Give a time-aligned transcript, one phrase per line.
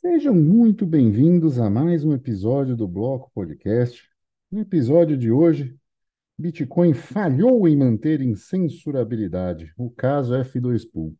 [0.00, 4.02] Sejam muito bem-vindos a mais um episódio do Bloco Podcast.
[4.50, 5.76] No episódio de hoje,
[6.38, 11.14] Bitcoin falhou em manter incensurabilidade, o caso F2Pool.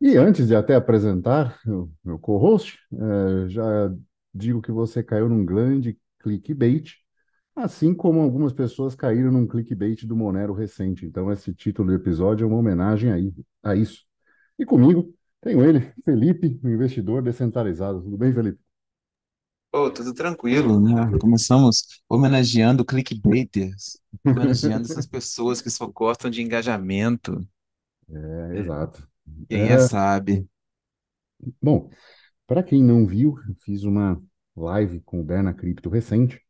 [0.00, 3.92] E antes de até apresentar o meu co-host, eh, já
[4.32, 6.92] digo que você caiu num grande clickbait,
[7.56, 11.04] assim como algumas pessoas caíram num clickbait do Monero recente.
[11.04, 14.04] Então, esse título do episódio é uma homenagem aí, a isso.
[14.56, 15.12] E comigo
[15.42, 18.02] tenho ele, Felipe, o investidor descentralizado.
[18.02, 18.58] Tudo bem, Felipe?
[19.70, 21.16] Pô, tudo tranquilo, né?
[21.18, 23.98] Começamos homenageando clickbaiters,
[24.28, 27.46] homenageando essas pessoas que só gostam de engajamento.
[28.10, 29.08] É, É, exato.
[29.48, 30.48] Quem é É, sabe.
[31.60, 31.90] bom,
[32.46, 34.22] para quem não viu, eu fiz uma
[34.56, 36.40] live com o Berna Cripto recente.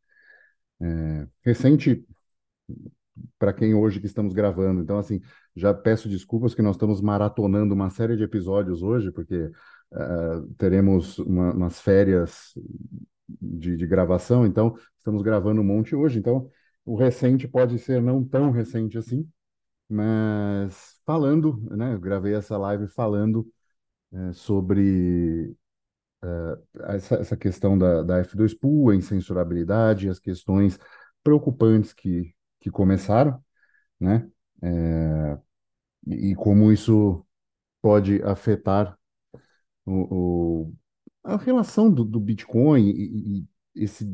[0.83, 2.07] É, recente
[3.39, 4.81] para quem hoje que estamos gravando.
[4.83, 5.21] Então, assim,
[5.57, 9.51] já peço desculpas que nós estamos maratonando uma série de episódios hoje, porque
[9.93, 12.53] eh, teremos uma- umas férias
[13.29, 16.19] de, de gravação, então estamos gravando um monte hoje.
[16.19, 16.49] Então,
[16.85, 19.29] o recente pode ser não tão recente assim,
[19.89, 21.95] mas falando, né?
[21.95, 23.47] Eu gravei essa live falando
[24.13, 25.57] eh, sobre
[26.89, 30.79] essa, essa questão da, da F2Pool, a incensurabilidade, as questões
[31.23, 33.43] preocupantes que, que começaram,
[34.01, 34.29] né?
[34.63, 35.39] É,
[36.09, 37.25] e como isso
[37.83, 38.99] pode afetar
[39.87, 40.75] o, o-
[41.25, 43.47] a relação do, do Bitcoin e, e
[43.85, 44.07] esse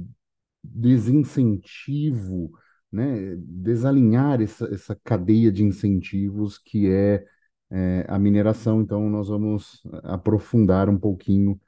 [0.65, 2.53] desincentivo,
[2.93, 3.37] né?
[3.39, 7.25] Desalinhar essa, essa cadeia de incentivos que é,
[7.71, 8.81] é, a mineração.
[8.83, 11.61] Então, nós vamos aprofundar um pouquinho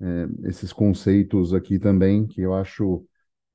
[0.00, 3.06] é, esses conceitos aqui também, que eu acho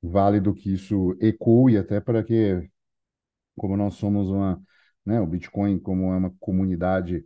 [0.02, 2.68] válido que isso ecoe até para que,
[3.56, 4.62] como nós somos uma,
[5.04, 7.24] né, o Bitcoin como é uma comunidade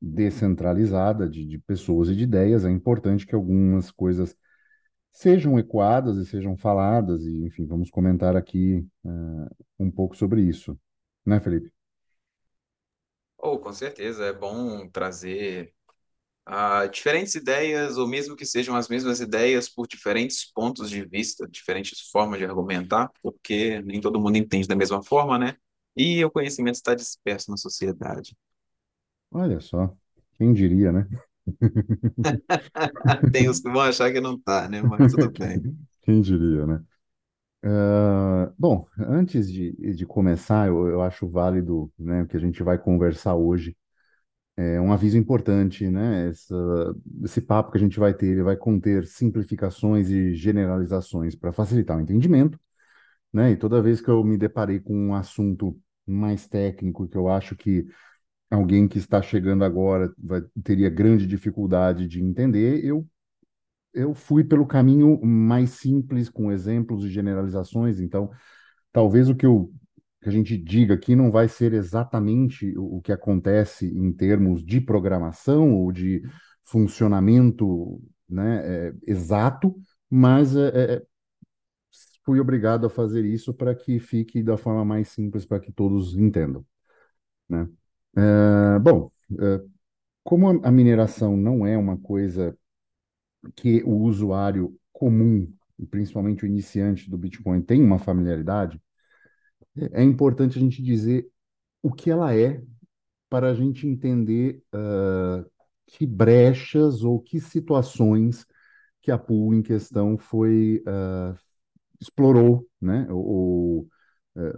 [0.00, 4.36] descentralizada de, de pessoas e de ideias, é importante que algumas coisas
[5.12, 9.10] sejam ecoadas e sejam faladas, e enfim, vamos comentar aqui eh,
[9.78, 10.78] um pouco sobre isso,
[11.26, 11.72] né, Felipe?
[13.36, 15.74] Ou, com certeza, é bom trazer
[16.48, 21.46] ah, diferentes ideias, ou mesmo que sejam as mesmas ideias, por diferentes pontos de vista,
[21.48, 25.56] diferentes formas de argumentar, porque nem todo mundo entende da mesma forma, né?
[25.96, 28.36] E o conhecimento está disperso na sociedade.
[29.30, 29.94] Olha só,
[30.36, 31.08] quem diria, né?
[33.32, 34.82] Tem os que vão achar que não tá, né?
[34.82, 35.62] Mas tudo bem.
[36.02, 36.84] Quem diria, né?
[37.62, 42.78] Ah, bom, antes de, de começar, eu, eu acho válido, né, que a gente vai
[42.78, 43.76] conversar hoje.
[44.60, 46.32] É um aviso importante, né?
[47.24, 51.96] Esse papo que a gente vai ter, ele vai conter simplificações e generalizações para facilitar
[51.96, 52.58] o entendimento,
[53.32, 53.52] né?
[53.52, 57.56] E toda vez que eu me deparei com um assunto mais técnico, que eu acho
[57.56, 57.86] que
[58.50, 63.06] alguém que está chegando agora vai, teria grande dificuldade de entender, eu
[63.94, 68.00] eu fui pelo caminho mais simples, com exemplos e generalizações.
[68.00, 68.30] Então,
[68.92, 69.72] talvez o que, eu,
[70.20, 74.80] que a gente diga aqui não vai ser exatamente o, que acontece em termos de
[74.80, 76.22] programação ou de
[76.64, 79.74] funcionamento, né, é, exato,
[80.10, 81.02] mas é, é,
[82.24, 86.16] fui obrigado a fazer isso para que fique da forma mais simples para que todos
[86.16, 86.64] entendam,
[87.48, 87.68] né?
[88.16, 89.62] É, bom, é,
[90.24, 92.56] como a mineração não é uma coisa
[93.56, 98.80] que o usuário comum, e principalmente o iniciante do Bitcoin, tem uma familiaridade,
[99.92, 101.30] é importante a gente dizer
[101.82, 102.62] o que ela é
[103.30, 105.44] para a gente entender ah,
[105.86, 108.46] que brechas ou que situações
[109.02, 111.34] que a pool em questão foi ah,
[112.00, 113.06] explorou, né?
[113.10, 113.88] Ou,
[114.36, 114.52] eh,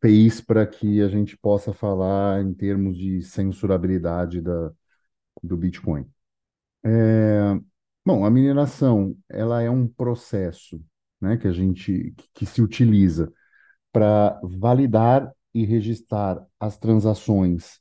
[0.00, 4.72] fez para que a gente possa falar em termos de censurabilidade da,
[5.42, 6.06] do Bitcoin.
[6.84, 7.58] É,
[8.04, 10.84] Bom, a mineração, ela é um processo,
[11.20, 13.32] né, que a gente que, que se utiliza
[13.92, 17.80] para validar e registrar as transações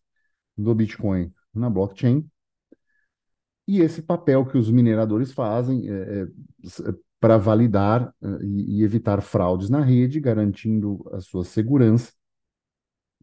[0.57, 2.29] do Bitcoin na blockchain.
[3.67, 6.27] E esse papel que os mineradores fazem é,
[7.19, 12.11] para validar e, e evitar fraudes na rede, garantindo a sua segurança,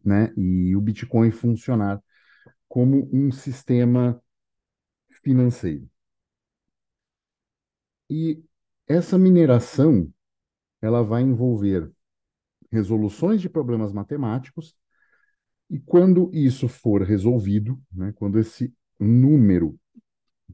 [0.03, 2.01] né, e o Bitcoin funcionar
[2.67, 4.21] como um sistema
[5.23, 5.89] financeiro.
[8.09, 8.43] E
[8.87, 10.11] essa mineração,
[10.81, 11.91] ela vai envolver
[12.71, 14.75] resoluções de problemas matemáticos,
[15.69, 19.77] e quando isso for resolvido, né, quando esse número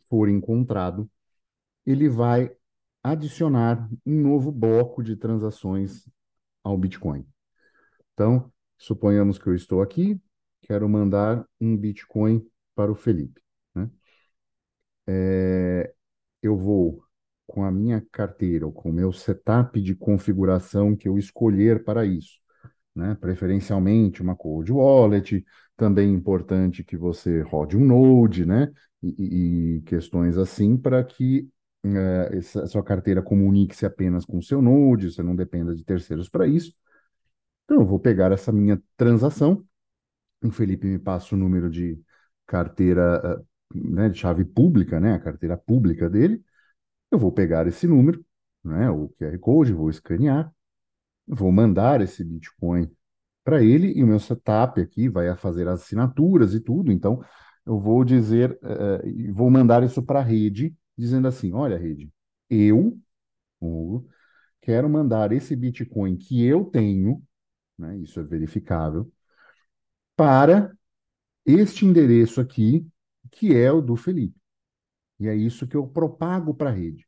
[0.09, 1.09] for encontrado,
[1.85, 2.51] ele vai
[3.01, 6.09] adicionar um novo bloco de transações
[6.63, 7.25] ao Bitcoin.
[8.13, 10.19] Então, suponhamos que eu estou aqui,
[10.61, 13.41] quero mandar um Bitcoin para o Felipe,
[13.73, 13.89] né?
[16.41, 17.04] eu vou
[17.47, 22.05] com a minha carteira ou com o meu setup de configuração que eu escolher para
[22.05, 22.39] isso,
[22.95, 23.15] né?
[23.15, 25.45] Preferencialmente uma cold wallet,
[25.77, 28.71] também importante que você rode um Node, né?
[29.03, 31.49] E, e questões assim para que
[31.83, 36.29] eh, essa sua carteira comunique-se apenas com o seu Node, você não dependa de terceiros
[36.29, 36.73] para isso.
[37.65, 39.65] Então, eu vou pegar essa minha transação,
[40.43, 41.99] o Felipe me passa o número de
[42.47, 43.21] carteira,
[43.75, 46.43] eh, né, de chave pública, né, a carteira pública dele,
[47.15, 48.23] eu vou pegar esse número,
[48.63, 50.53] né, o QR Code, vou escanear,
[51.27, 52.91] vou mandar esse Bitcoin
[53.43, 56.91] para ele e o meu setup aqui vai fazer as assinaturas e tudo.
[56.91, 57.23] Então,
[57.65, 62.11] eu vou dizer, uh, vou mandar isso para a rede, dizendo assim: olha, rede,
[62.49, 62.99] eu
[63.61, 64.07] Hugo,
[64.61, 67.23] quero mandar esse Bitcoin que eu tenho,
[67.77, 69.11] né, isso é verificável,
[70.15, 70.75] para
[71.45, 72.87] este endereço aqui,
[73.31, 74.39] que é o do Felipe.
[75.19, 77.04] E é isso que eu propago para a rede.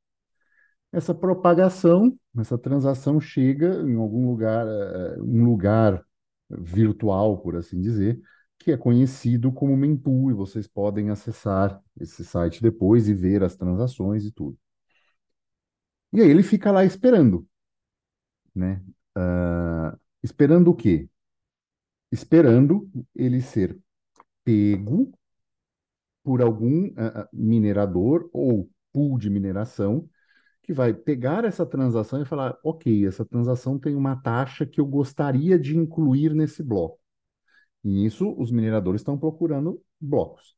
[0.91, 6.03] Essa propagação, essa transação chega em algum lugar, uh, um lugar
[6.49, 8.19] virtual, por assim dizer,
[8.57, 13.55] que é conhecido como mempool, e vocês podem acessar esse site depois e ver as
[13.55, 14.57] transações e tudo.
[16.13, 17.45] E aí ele fica lá esperando,
[18.55, 18.81] né?
[19.17, 21.09] Uh, esperando o quê?
[22.11, 23.77] Esperando ele ser
[24.43, 25.11] pego
[26.23, 30.09] por algum uh, minerador ou pool de mineração
[30.67, 34.85] que vai pegar essa transação e falar: ok, essa transação tem uma taxa que eu
[34.85, 36.99] gostaria de incluir nesse bloco.
[37.83, 40.57] E isso os mineradores estão procurando blocos.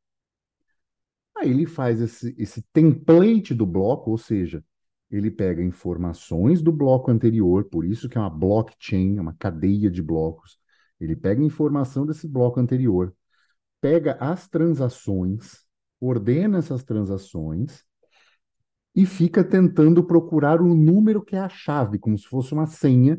[1.37, 4.63] Aí ele faz esse, esse template do bloco, ou seja,
[5.11, 9.91] ele pega informações do bloco anterior, por isso que é uma blockchain, é uma cadeia
[9.91, 10.59] de blocos.
[10.99, 13.15] Ele pega informação desse bloco anterior,
[13.79, 15.65] pega as transações,
[16.01, 17.85] ordena essas transações
[18.99, 23.17] e fica tentando procurar o número que é a chave, como se fosse uma senha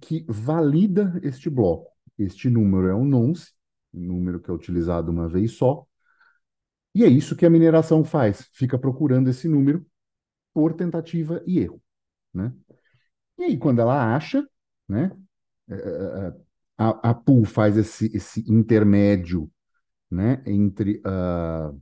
[0.00, 1.90] que valida este bloco.
[2.16, 3.52] Este número é um nonce,
[3.92, 5.84] número que é utilizado uma vez só,
[6.94, 9.84] e é isso que a mineração faz, fica procurando esse número
[10.54, 11.82] por tentativa e erro,
[12.32, 12.52] né?
[13.36, 14.48] E aí, quando ela acha,
[14.88, 15.10] né,
[15.68, 16.34] é, é, é,
[16.78, 19.50] a, a pool faz esse, esse intermédio,
[20.08, 21.76] né, entre uh,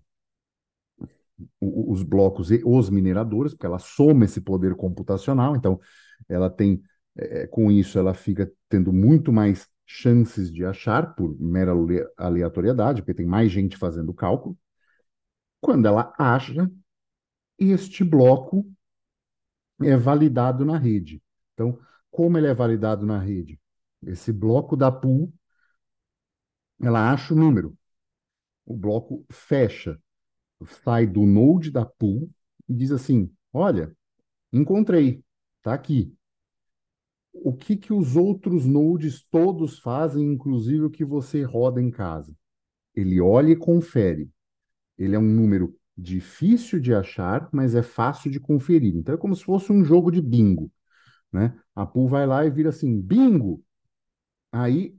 [1.61, 5.81] os blocos e os mineradores, porque ela soma esse poder computacional, então
[6.29, 6.83] ela tem,
[7.17, 11.73] é, com isso, ela fica tendo muito mais chances de achar por mera
[12.17, 14.57] aleatoriedade, porque tem mais gente fazendo o cálculo.
[15.61, 16.71] Quando ela acha,
[17.59, 18.67] este bloco
[19.83, 21.23] é validado na rede.
[21.55, 21.79] Então,
[22.11, 23.61] como ele é validado na rede?
[24.03, 25.33] Esse bloco da pool,
[26.81, 27.77] ela acha o número.
[28.65, 30.01] O bloco fecha
[30.67, 32.31] sai do node da pool
[32.69, 33.95] e diz assim: olha,
[34.53, 35.23] encontrei,
[35.63, 36.15] tá aqui.
[37.33, 42.35] O que que os outros nodes todos fazem, inclusive o que você roda em casa?
[42.95, 44.31] Ele olha e confere.
[44.99, 48.95] Ele é um número difícil de achar, mas é fácil de conferir.
[48.97, 50.71] Então é como se fosse um jogo de bingo,
[51.33, 51.59] né?
[51.75, 53.63] A pool vai lá e vira assim, bingo.
[54.53, 54.97] Aí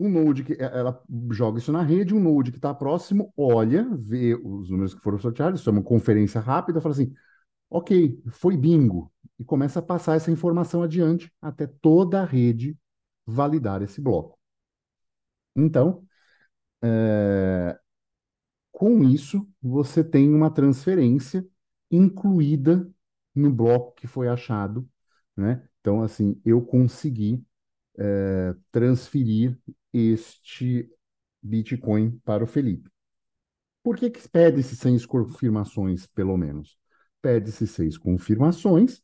[0.00, 4.34] um node que ela joga isso na rede, um node que está próximo olha, vê
[4.34, 7.12] os números que foram sorteados, isso é uma conferência rápida, fala assim,
[7.68, 12.76] ok, foi bingo, e começa a passar essa informação adiante até toda a rede
[13.26, 14.38] validar esse bloco.
[15.54, 16.04] Então,
[16.82, 17.78] é,
[18.72, 21.46] com isso, você tem uma transferência
[21.90, 22.90] incluída
[23.34, 24.88] no bloco que foi achado,
[25.36, 25.62] né?
[25.80, 27.44] Então, assim, eu consegui
[27.98, 29.58] é, transferir
[29.92, 30.88] este
[31.42, 32.90] Bitcoin para o Felipe.
[33.82, 36.76] Por que, que pede-se seis confirmações, pelo menos?
[37.22, 39.02] Pede-se seis confirmações,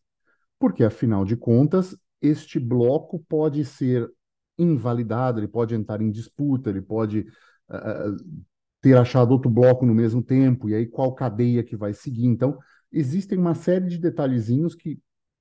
[0.59, 4.11] porque, afinal de contas, este bloco pode ser
[4.59, 7.21] invalidado, ele pode entrar em disputa, ele pode
[7.71, 8.41] uh,
[8.81, 12.27] ter achado outro bloco no mesmo tempo, e aí qual cadeia que vai seguir.
[12.27, 12.59] Então,
[12.91, 14.99] existem uma série de detalhezinhos que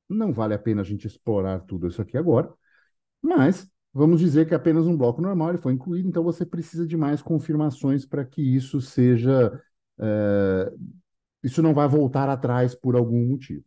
[0.08, 2.52] não vale a pena a gente explorar tudo isso aqui agora,
[3.22, 6.86] mas vamos dizer que é apenas um bloco normal ele foi incluído, então você precisa
[6.86, 9.62] de mais confirmações para que isso seja.
[9.98, 10.74] É,
[11.42, 13.64] isso não vai voltar atrás por algum motivo.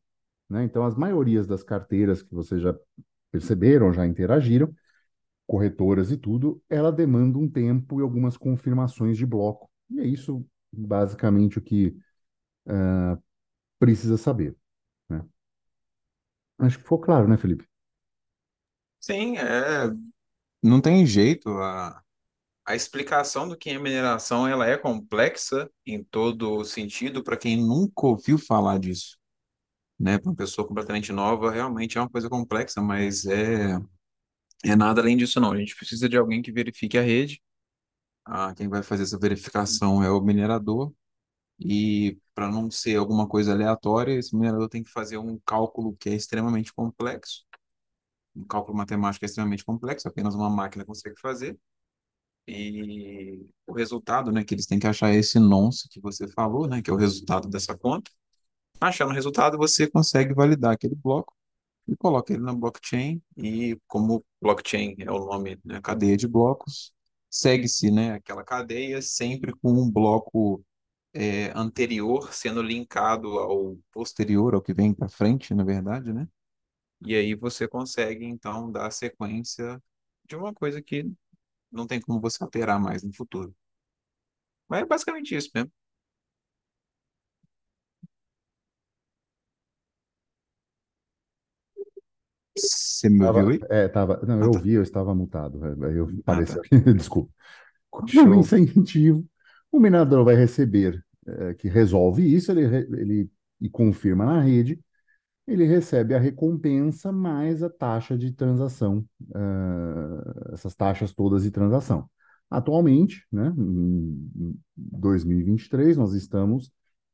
[0.50, 0.64] Né?
[0.64, 2.76] Então, as maiorias das carteiras que vocês já
[3.30, 4.74] perceberam, já interagiram,
[5.46, 9.70] corretoras e tudo, ela demanda um tempo e algumas confirmações de bloco.
[9.88, 11.96] E é isso, basicamente, o que
[12.66, 13.22] uh,
[13.78, 14.54] precisa saber.
[15.08, 15.24] Né?
[16.58, 17.66] Acho que ficou claro, né, Felipe?
[19.00, 19.90] Sim, é,
[20.62, 21.50] não tem jeito.
[21.58, 22.02] A,
[22.66, 28.06] a explicação do que é mineração ela é complexa em todo sentido para quem nunca
[28.06, 29.18] ouviu falar disso,
[29.98, 30.18] né?
[30.18, 33.78] Para uma pessoa completamente nova, realmente é uma coisa complexa, mas é
[34.64, 35.52] é nada além disso não.
[35.52, 37.42] A gente precisa de alguém que verifique a rede.
[38.24, 40.92] Ah, quem vai fazer essa verificação é o minerador
[41.60, 46.10] e para não ser alguma coisa aleatória, esse minerador tem que fazer um cálculo que
[46.10, 47.44] é extremamente complexo.
[48.38, 51.58] Um cálculo matemático extremamente complexo, apenas uma máquina consegue fazer.
[52.46, 56.80] E o resultado, né, que eles têm que achar esse nonce que você falou, né,
[56.80, 58.10] que é o resultado dessa conta.
[58.80, 61.34] Achando o resultado, você consegue validar aquele bloco
[61.86, 63.20] e coloca ele na blockchain.
[63.36, 66.92] E como blockchain é o nome, né, cadeia de blocos,
[67.28, 70.64] segue-se, né, aquela cadeia sempre com um bloco
[71.12, 76.28] é, anterior sendo linkado ao posterior, ao que vem para frente, na verdade, né?
[77.06, 79.82] E aí você consegue, então, dar sequência
[80.26, 81.10] de uma coisa que
[81.72, 83.54] não tem como você alterar mais no futuro.
[84.68, 85.70] Mas é basicamente isso mesmo.
[92.56, 93.66] Você me ouviu Tava, aí?
[93.70, 94.52] é, tava, não, Ah, eu tá.
[94.52, 95.64] ouvi, eu estava mutado.
[95.66, 96.62] é, Aí eu Ah, tá.
[96.96, 97.32] desculpa.
[97.90, 98.34] Com o Show.
[98.34, 99.26] incentivo,
[99.72, 104.80] o minerador vai receber, é, que resolve isso, ele, re- ele e confirma na rede,
[105.48, 112.08] ele recebe a recompensa mais a taxa de transação, ah, essas taxas todas de transação.
[112.50, 116.70] Atualmente, né, em 2023, nós estamos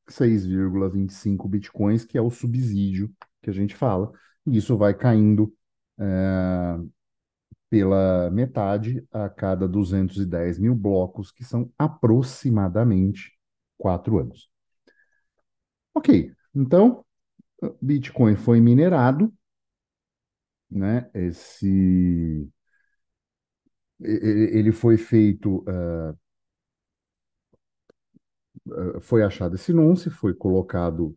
[0.08, 3.10] 6,25 bitcoins, que é o subsídio
[3.42, 4.12] que a gente fala,
[4.46, 5.52] e isso vai caindo
[5.98, 6.78] eh,
[7.70, 13.32] pela metade a cada 210 mil blocos, que são aproximadamente
[13.76, 14.48] quatro anos.
[15.94, 17.03] Ok, então,
[17.80, 19.33] Bitcoin foi minerado,
[20.71, 21.09] né?
[21.14, 22.49] Esse
[24.00, 26.16] ele foi feito, uh,
[29.00, 31.16] foi achado esse nonce, foi colocado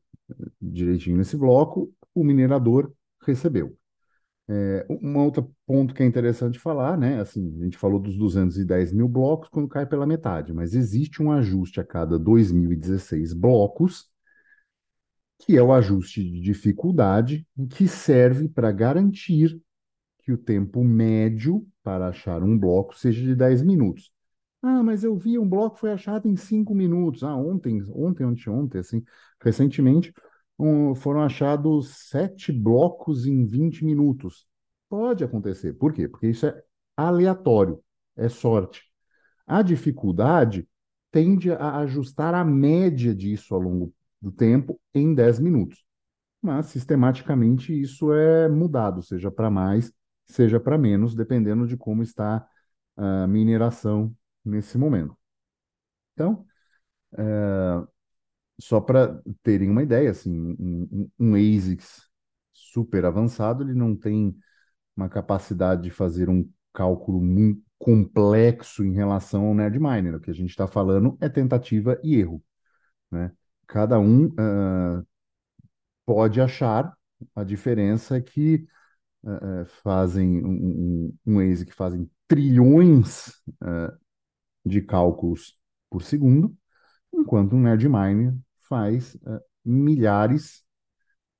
[0.62, 3.78] direitinho nesse bloco, o minerador recebeu.
[4.50, 7.20] É, um outro ponto que é interessante falar, né?
[7.20, 11.32] Assim, a gente falou dos 210 mil blocos quando cai pela metade, mas existe um
[11.32, 14.10] ajuste a cada 2016 blocos,
[15.40, 19.60] que é o ajuste de dificuldade, que serve para garantir
[20.20, 24.12] que o tempo médio para achar um bloco seja de 10 minutos.
[24.62, 27.24] Ah, mas eu vi um bloco foi achado em 5 minutos.
[27.24, 29.04] Ah, ontem, ontem, ontem, ontem, assim,
[29.42, 30.14] recentemente,
[30.60, 34.48] um, foram achados sete blocos em 20 minutos.
[34.90, 35.74] Pode acontecer.
[35.74, 36.08] Por quê?
[36.08, 36.64] Porque isso é
[36.96, 37.82] aleatório,
[38.16, 38.84] é sorte.
[39.46, 40.68] A dificuldade
[41.12, 45.86] tende a ajustar a média disso ao longo do tempo em 10 minutos.
[46.42, 49.92] Mas, sistematicamente, isso é mudado, seja para mais,
[50.26, 52.48] seja para menos, dependendo de como está
[52.98, 55.18] a mineração nesse momento.
[56.14, 56.46] Então,
[58.60, 62.08] só para terem uma ideia, assim, um, um, um ASICS
[62.54, 64.36] super avançado, ele não tem
[64.96, 70.16] uma capacidade de fazer um cálculo muito complexo em relação ao Nerdminer.
[70.16, 72.44] O que a gente está falando é tentativa e erro,
[73.12, 73.32] né?
[73.68, 75.06] Cada um uh,
[76.06, 76.98] pode achar
[77.36, 78.68] a diferença que
[79.24, 83.28] uh, fazem um, um, um ASIC fazem trilhões
[83.64, 83.98] uh,
[84.66, 85.58] de cálculos
[85.90, 86.56] por segundo,
[87.14, 88.36] enquanto um Nerdminer
[88.68, 90.64] faz uh, milhares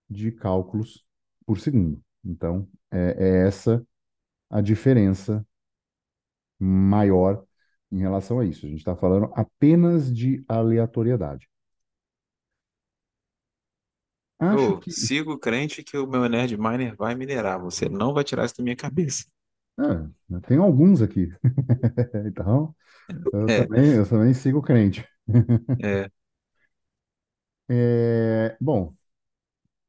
[0.10, 1.06] de cálculos
[1.46, 2.02] por segundo.
[2.24, 3.86] Então, é, é, essa
[4.50, 5.46] a diferença
[6.60, 7.46] maior
[7.92, 8.66] em relação a isso.
[8.66, 11.48] A gente está falando apenas de aleatoriedade.
[14.40, 14.90] Acho Eu que.
[14.90, 17.60] sigo crente que o meu Nerd Miner vai minerar.
[17.62, 19.26] Você não vai tirar isso da minha cabeça.
[19.80, 20.10] Ah,
[20.48, 21.30] tem alguns aqui.
[22.28, 22.76] então,
[23.34, 25.08] eu É, também, eu também sigo crente.
[25.80, 26.10] é.
[27.70, 28.96] É, bom,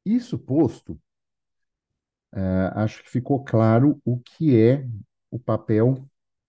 [0.05, 1.01] isso posto,
[2.33, 2.41] é,
[2.75, 4.87] acho que ficou claro o que é
[5.31, 6.09] o papel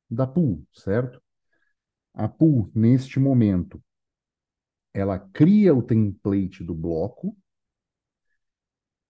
[0.10, 1.22] da pool, certo?
[2.14, 3.82] A pool, neste momento,
[4.94, 7.36] ela cria o template do bloco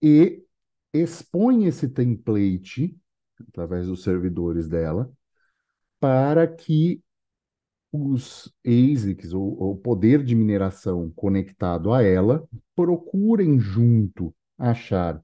[0.02, 0.44] e
[0.94, 2.98] expõe esse template,
[3.50, 5.12] através dos servidores dela,
[6.00, 7.04] para que
[7.92, 15.18] os ASICs, ou o poder de mineração conectado a ela, procurem junto achar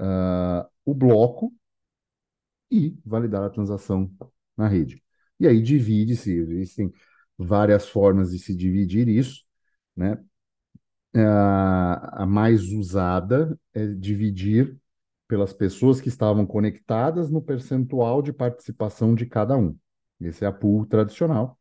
[0.00, 1.54] uh, o bloco
[2.70, 4.10] e validar a transação
[4.56, 5.02] na rede.
[5.38, 6.92] E aí divide-se, existem
[7.36, 9.44] várias formas de se dividir isso,
[9.96, 10.22] né?
[11.14, 14.76] A, a mais usada é dividir
[15.28, 19.76] pelas pessoas que estavam conectadas no percentual de participação de cada um.
[20.20, 21.58] Essa é a pool tradicional.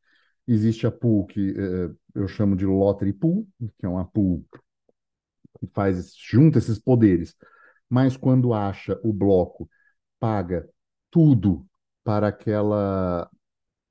[0.47, 4.45] Existe a pool que eh, eu chamo de lottery pool, que é uma pool
[5.59, 7.35] que faz, junta esses poderes,
[7.89, 9.69] mas quando acha o bloco,
[10.19, 10.69] paga
[11.09, 11.65] tudo
[12.03, 13.29] para aquela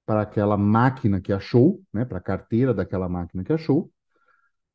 [0.06, 3.92] para aquela máquina que achou, né, para a carteira daquela máquina que achou.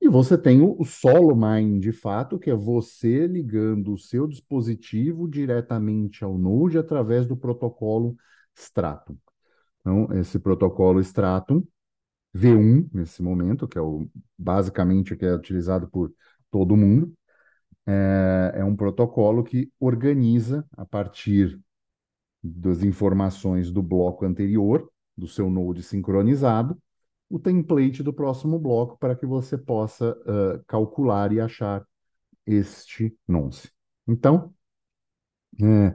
[0.05, 5.27] E você tem o, solo mine de fato, que é você ligando o seu dispositivo
[5.27, 8.15] diretamente ao Node através do protocolo
[8.55, 9.17] Stratum.
[9.81, 11.63] Então, esse protocolo Stratum
[12.35, 14.07] V1 nesse momento, que é o
[14.37, 16.13] basicamente que é utilizado por
[16.51, 17.11] todo mundo,
[17.87, 21.59] é, é um protocolo que organiza a partir
[22.43, 26.79] das informações do bloco anterior, do seu node sincronizado,
[27.35, 31.85] o template do próximo bloco para que você possa uh, calcular e achar
[32.45, 33.69] este nonce.
[34.07, 34.55] Então,
[35.61, 35.93] é,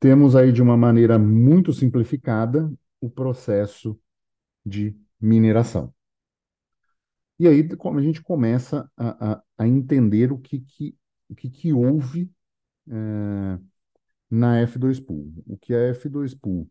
[0.00, 2.68] temos aí de uma maneira muito simplificada
[3.00, 3.96] o processo
[4.66, 5.94] de mineração.
[7.38, 10.96] E aí a gente começa a, a, a entender o que, que,
[11.28, 12.28] o que, que houve
[12.88, 13.58] é,
[14.28, 15.32] na F2 Pool.
[15.46, 16.68] O que a F2 Pool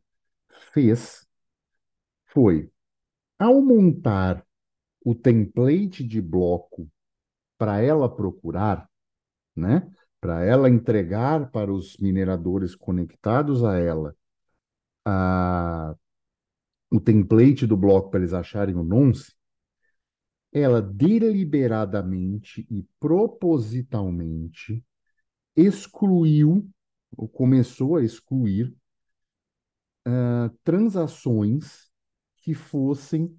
[0.74, 1.26] fez
[2.26, 2.70] foi,
[3.42, 4.46] ao montar
[5.04, 6.88] o template de bloco
[7.58, 8.88] para ela procurar,
[9.56, 9.92] né?
[10.20, 14.16] Para ela entregar para os mineradores conectados a ela
[15.04, 15.96] a,
[16.92, 19.34] o template do bloco para eles acharem o nonce,
[20.54, 24.86] ela deliberadamente e propositalmente
[25.56, 26.70] excluiu,
[27.18, 28.72] ou começou a excluir,
[30.08, 31.91] uh, transações
[32.42, 33.36] que fossem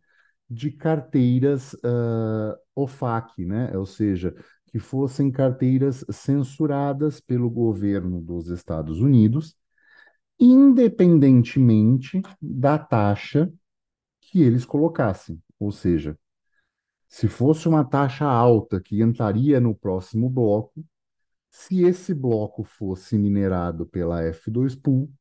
[0.49, 3.77] de carteiras uh, OFAC, né?
[3.77, 4.35] ou seja,
[4.67, 9.55] que fossem carteiras censuradas pelo governo dos Estados Unidos,
[10.39, 13.53] independentemente da taxa
[14.21, 15.41] que eles colocassem.
[15.59, 16.19] Ou seja,
[17.09, 20.85] se fosse uma taxa alta que entraria no próximo bloco,
[21.51, 25.13] se esse bloco fosse minerado pela F2 Pool,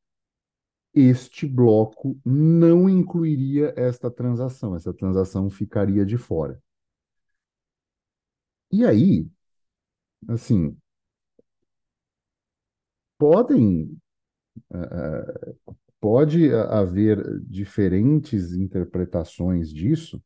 [0.94, 6.60] este bloco não incluiria esta transação, essa transação ficaria de fora.
[8.72, 9.30] E aí,
[10.28, 10.76] assim,
[13.18, 13.96] podem
[14.74, 15.56] uh,
[16.00, 20.22] pode haver diferentes interpretações disso,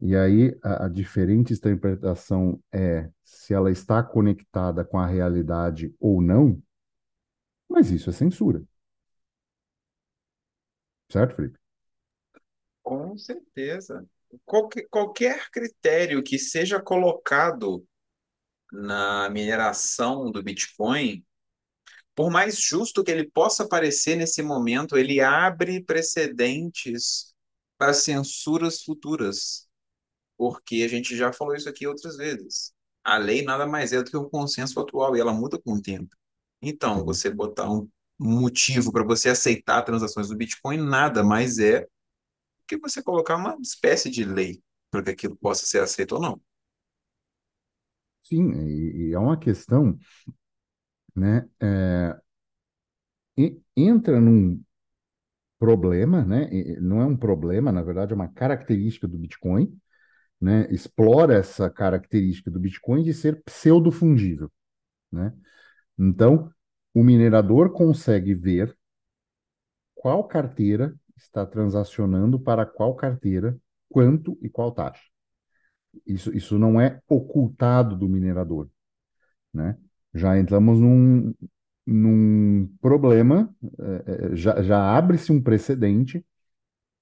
[0.00, 6.22] e aí a, a diferente interpretação é se ela está conectada com a realidade ou
[6.22, 6.62] não,
[7.68, 8.62] mas isso é censura.
[11.10, 11.58] Certo, Felipe?
[12.82, 14.06] Com certeza.
[14.44, 17.84] Qualquer, qualquer critério que seja colocado
[18.72, 21.24] na mineração do Bitcoin,
[22.14, 27.34] por mais justo que ele possa parecer nesse momento, ele abre precedentes
[27.76, 29.68] para censuras futuras
[30.40, 32.72] porque a gente já falou isso aqui outras vezes.
[33.04, 35.82] A lei nada mais é do que um consenso atual e ela muda com o
[35.82, 36.16] tempo.
[36.62, 37.86] Então, você botar um
[38.26, 41.86] motivo para você aceitar transações do Bitcoin nada mais é
[42.66, 46.40] que você colocar uma espécie de lei para que aquilo possa ser aceito ou não.
[48.22, 49.98] Sim, e, e é uma questão,
[51.16, 51.48] né?
[51.60, 52.16] É,
[53.76, 54.62] entra num
[55.58, 56.48] problema, né?
[56.80, 59.76] Não é um problema, na verdade, é uma característica do Bitcoin,
[60.40, 64.50] né, explora essa característica do Bitcoin de ser pseudo-fungível.
[65.12, 65.32] Né?
[65.98, 66.50] Então,
[66.94, 68.76] o minerador consegue ver
[69.94, 73.56] qual carteira está transacionando para qual carteira,
[73.88, 75.02] quanto e qual taxa.
[76.06, 78.68] Isso, isso não é ocultado do minerador.
[79.52, 79.76] Né?
[80.14, 81.34] Já entramos num,
[81.86, 83.54] num problema,
[84.06, 86.24] é, já, já abre-se um precedente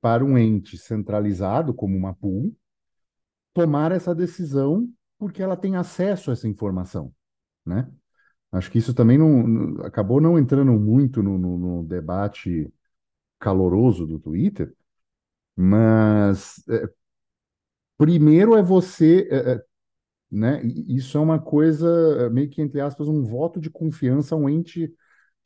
[0.01, 2.55] para um ente centralizado, como uma pool,
[3.53, 7.13] tomar essa decisão porque ela tem acesso a essa informação,
[7.67, 7.91] né?
[8.53, 12.73] Acho que isso também não, acabou não entrando muito no, no, no debate
[13.41, 14.75] caloroso do Twitter,
[15.57, 16.89] mas é,
[17.97, 19.65] primeiro é você, é, é
[20.31, 20.63] né?
[20.89, 21.89] Isso é uma coisa
[22.27, 24.95] é, meio que entre aspas um voto de confiança a um ente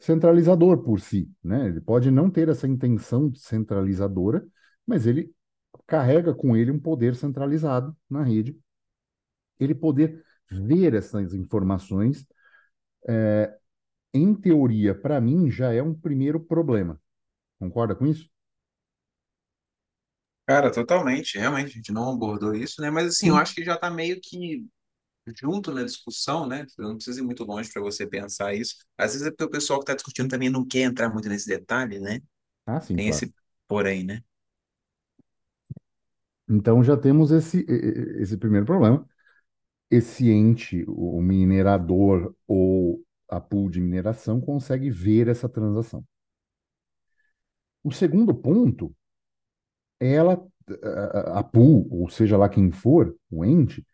[0.01, 1.69] centralizador por si, né?
[1.69, 4.47] Ele pode não ter essa intenção centralizadora,
[4.87, 5.33] mas ele
[5.87, 8.59] carrega com ele um poder centralizado na rede.
[9.59, 12.27] Ele poder ver essas informações,
[13.09, 13.57] é,
[14.15, 17.01] em teoria, para mim, já é um primeiro problema.
[17.61, 18.31] Concorda com isso?
[20.47, 21.39] Cara, totalmente.
[21.39, 22.91] Realmente, a gente não abordou isso, né?
[22.91, 24.67] Mas assim, eu acho que já está meio que
[25.41, 26.67] junto na discussão, né?
[26.79, 28.77] Não precisa ir muito longe para você pensar isso.
[28.99, 31.49] Às vezes é porque o pessoal que está discutindo também não quer entrar muito nesse
[31.49, 32.21] detalhe, né?
[32.67, 33.25] Ah, sim, Tem claro.
[33.25, 33.35] esse
[33.69, 34.23] porém, né?
[36.49, 37.65] Então já temos esse,
[38.21, 39.09] esse primeiro problema.
[39.93, 46.05] Esse ente, o minerador ou a pool de mineração, consegue ver essa transação.
[47.89, 48.93] O segundo ponto
[50.01, 50.45] ela,
[51.35, 53.87] a pool, ou seja lá quem for, o ente,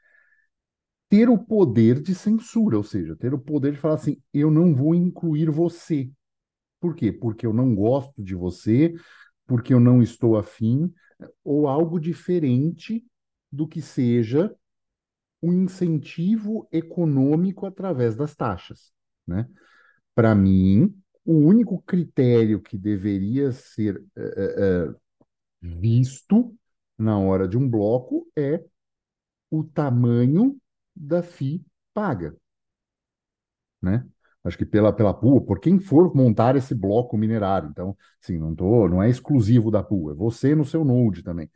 [1.09, 4.75] ter o poder de censura, ou seja, ter o poder de falar assim: eu não
[4.75, 6.11] vou incluir você.
[6.81, 7.13] Por quê?
[7.13, 8.95] Porque eu não gosto de você,
[9.47, 10.93] porque eu não estou afim,
[11.45, 13.05] ou algo diferente
[13.53, 14.55] do que seja
[15.43, 18.93] um incentivo econômico através das taxas,
[19.27, 19.49] né?
[20.15, 24.95] Para mim, o único critério que deveria ser é, é,
[25.61, 26.55] visto
[26.97, 28.65] na hora de um bloco é
[29.51, 30.59] o tamanho
[30.95, 32.37] da FII paga,
[33.81, 34.07] né?
[34.45, 37.69] Acho que pela, pela PUA, por quem for montar esse bloco minerário.
[37.69, 41.51] Então, sim, não tô, não é exclusivo da PUA, é você no seu Node também.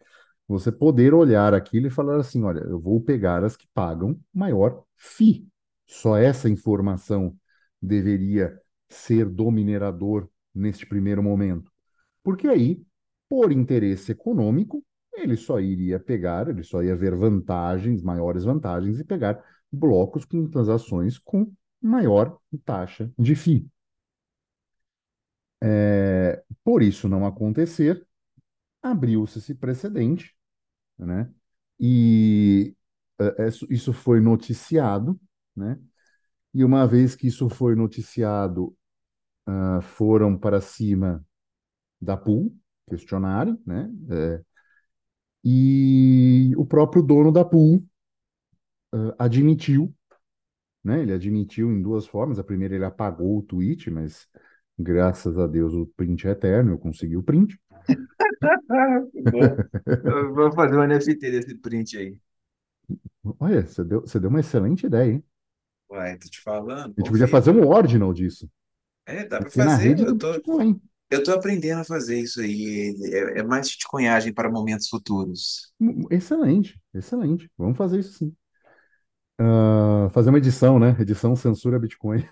[0.53, 4.85] Você poder olhar aquilo e falar assim, olha, eu vou pegar as que pagam maior
[4.99, 5.49] FII.
[5.87, 7.35] Só essa informação
[7.81, 11.73] deveria ser do minerador neste primeiro momento.
[12.23, 12.83] Porque aí,
[13.31, 14.85] por interesse econômico,
[15.15, 20.47] ele só iria pegar, ele só ia ver vantagens, maiores vantagens, e pegar blocos com
[20.51, 23.71] transações com maior taxa de FII.
[25.63, 28.07] É, por isso não acontecer,
[28.83, 30.35] abriu-se esse precedente,
[31.05, 31.31] né?
[31.81, 32.77] E
[33.21, 35.21] é, isso foi noticiado,
[35.57, 35.79] né?
[36.55, 38.77] E uma vez que isso foi noticiado,
[39.49, 41.25] uh, foram para cima
[42.01, 42.55] da pool,
[42.89, 43.91] questionário, né?
[44.11, 44.43] É,
[45.45, 47.85] e o próprio dono da pool
[48.95, 49.95] uh, admitiu,
[50.85, 51.03] né?
[51.03, 52.39] Ele admitiu em duas formas.
[52.39, 54.27] A primeira, ele apagou o tweet, mas
[54.79, 57.59] graças a Deus o print é eterno, eu consegui o print.
[60.35, 62.17] Vou fazer um NFT desse print aí.
[63.39, 65.25] Olha, você deu, você deu uma excelente ideia, hein?
[65.89, 68.49] Uai, tô te falando, A gente podia fazer um ordinal disso.
[69.07, 69.77] É, dá pra ser na fazer.
[69.77, 70.81] rede do Eu tô, Bitcoin.
[71.11, 72.97] eu tô aprendendo a fazer isso aí.
[73.13, 75.73] É, é mais bitcoinhagem para momentos futuros.
[76.11, 77.51] Excelente, excelente.
[77.59, 78.35] Vamos fazer isso sim.
[79.39, 80.97] Ah, fazer uma edição, né?
[81.01, 82.25] Edição censura Bitcoin.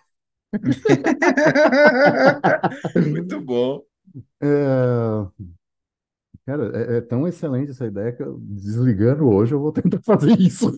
[3.05, 3.83] Muito bom.
[4.41, 4.47] É,
[6.51, 10.39] cara, é, é tão excelente essa ideia que eu, desligando hoje eu vou tentar fazer
[10.41, 10.77] isso.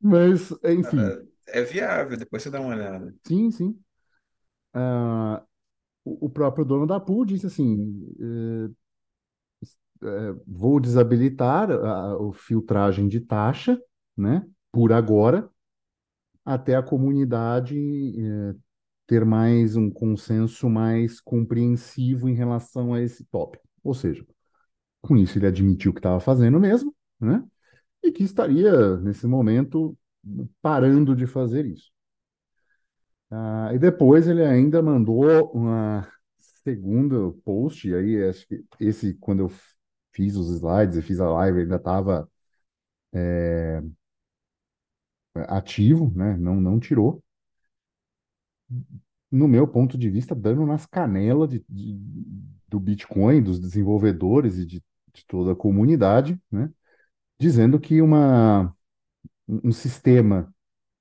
[0.00, 3.14] Mas, enfim, É viável, depois você dá uma olhada.
[3.26, 3.78] sim, sim.
[4.74, 5.44] Ah,
[6.04, 8.70] o, o próprio dono da pool disse assim: eh,
[10.02, 13.78] eh, vou desabilitar a, a filtragem de taxa,
[14.16, 14.46] né?
[14.72, 15.50] Por agora,
[16.44, 18.54] até a comunidade eh,
[19.08, 23.64] ter mais um consenso mais compreensivo em relação a esse tópico.
[23.84, 24.26] Ou seja,
[25.02, 27.44] com isso ele admitiu que estava fazendo mesmo, né?
[28.04, 29.96] E que estaria, nesse momento,
[30.62, 31.92] parando de fazer isso.
[33.30, 36.08] Ah, e depois ele ainda mandou uma
[36.64, 39.50] segunda post, e aí acho que esse, quando eu
[40.12, 42.28] fiz os slides e fiz a live, ainda estava
[45.48, 46.36] ativo, né?
[46.36, 47.20] Não, não tirou.
[49.30, 51.98] No meu ponto de vista, dando nas canelas de, de-
[52.70, 56.70] do Bitcoin, dos desenvolvedores e de, de toda a comunidade, né?
[57.38, 58.74] Dizendo que uma,
[59.48, 60.54] um sistema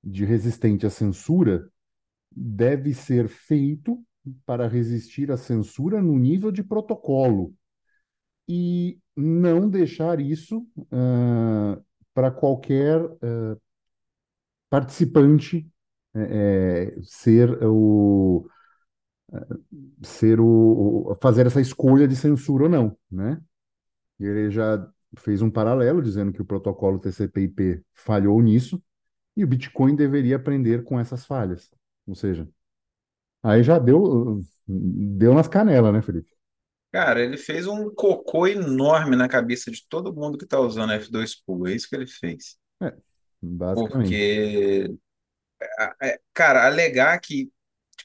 [0.04, 1.70] de resistente à censura
[2.32, 4.04] deve ser feito
[4.46, 7.54] para resistir à censura no nível de protocolo
[8.48, 11.80] e não deixar isso ah,
[12.14, 13.58] para qualquer ah,
[14.70, 15.68] participante
[16.16, 18.48] eh, eh, ser o
[20.04, 23.42] ser o, fazer essa escolha de censura ou não, né?
[24.20, 24.88] E ele já
[25.20, 28.82] fez um paralelo dizendo que o protocolo TCP/IP falhou nisso
[29.38, 31.72] e o Bitcoin deveria aprender com essas falhas.
[32.08, 32.48] Ou seja,
[33.44, 36.32] aí já deu deu nas canelas, né, Felipe?
[36.92, 41.36] Cara, ele fez um cocô enorme na cabeça de todo mundo que tá usando F2
[41.36, 41.68] Pool.
[41.68, 42.58] É isso que ele fez.
[42.82, 42.94] É,
[43.42, 44.22] basicamente.
[44.24, 44.96] Porque,
[45.80, 47.52] a- é, cara, alegar que,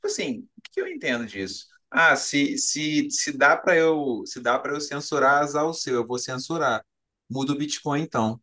[0.05, 1.67] tipo assim, o que eu entendo disso?
[1.91, 5.95] Ah, se, se, se dá para eu, se dá para eu censurar as ao seu,
[5.95, 6.85] eu vou censurar.
[7.31, 8.41] Muda o Bitcoin então.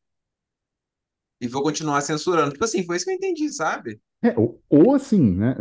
[1.40, 2.54] E vou continuar censurando.
[2.54, 4.00] Tipo assim, foi isso que eu entendi, sabe?
[4.24, 5.56] É, ou, ou assim, né?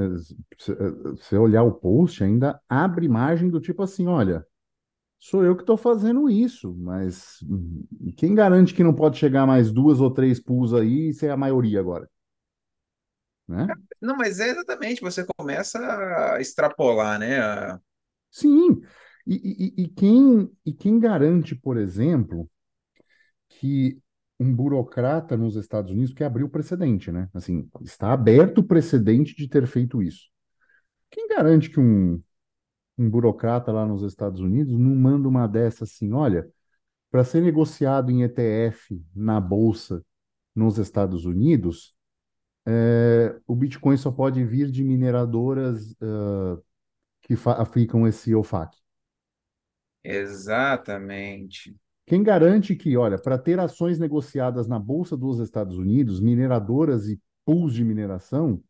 [0.59, 0.75] Se
[1.17, 4.47] você olhar o post, ainda abre margem do tipo assim, olha,
[5.19, 7.85] sou eu que estou fazendo isso, mas hum,
[8.17, 11.37] quem garante que não pode chegar mais duas ou três pools aí e ser a
[11.37, 12.09] maioria agora,
[13.51, 13.73] né?
[14.01, 17.41] Não, mas é exatamente, você começa a extrapolar, né?
[17.41, 17.81] A-
[18.31, 18.81] Sim.
[19.27, 22.49] E, e, e quem, e quem garante, por exemplo.
[23.49, 24.01] que
[24.39, 27.29] um burocrata nos Estados Unidos que abriu o precedente, né?
[27.35, 30.29] Assim, está aberto o precedente de ter feito isso.
[31.11, 32.23] Quem garante que um,
[32.99, 36.49] um burocrata lá nos Estados Unidos não manda uma dessa assim, olha,
[37.11, 40.05] para ser negociado em ETF na bolsa
[40.55, 41.95] nos Estados Unidos,
[42.73, 46.63] é, o Bitcoin só pode vir de mineradoras uh,
[47.23, 48.77] que aplicam esse OFAC.
[50.05, 51.77] Exatamente.
[52.07, 57.21] Quem garante que, olha, para ter ações negociadas na Bolsa dos Estados Unidos, mineradoras e
[57.45, 58.63] pools de mineração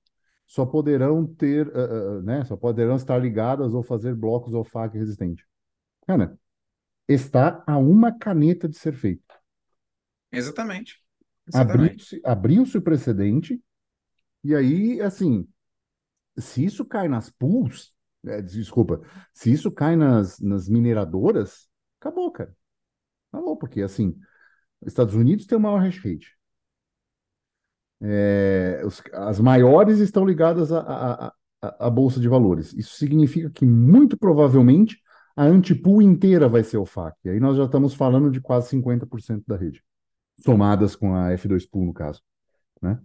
[0.46, 5.46] só poderão ter, uh, uh, né, só poderão estar ligadas ou fazer blocos OFAC resistente.
[6.06, 6.38] Cara,
[7.06, 9.34] está a uma caneta de ser feito.
[10.32, 11.04] Exatamente.
[11.52, 13.62] Abriu-se abriu o precedente,
[14.42, 15.46] e aí, assim,
[16.38, 19.00] se isso cai nas pools, é, desculpa,
[19.32, 21.68] se isso cai nas, nas mineradoras,
[22.00, 22.54] acabou, cara.
[23.32, 24.18] Acabou, porque, assim,
[24.86, 26.36] Estados Unidos tem o maior hash rate.
[28.02, 32.72] É, os, as maiores estão ligadas à, à, Bolsa de Valores.
[32.72, 34.98] Isso significa que, muito provavelmente,
[35.36, 37.16] a antipool inteira vai ser o FAC.
[37.24, 39.82] E aí nós já estamos falando de quase 50% da rede,
[40.42, 42.22] somadas com a F2Pool, no caso.
[42.80, 42.98] Né?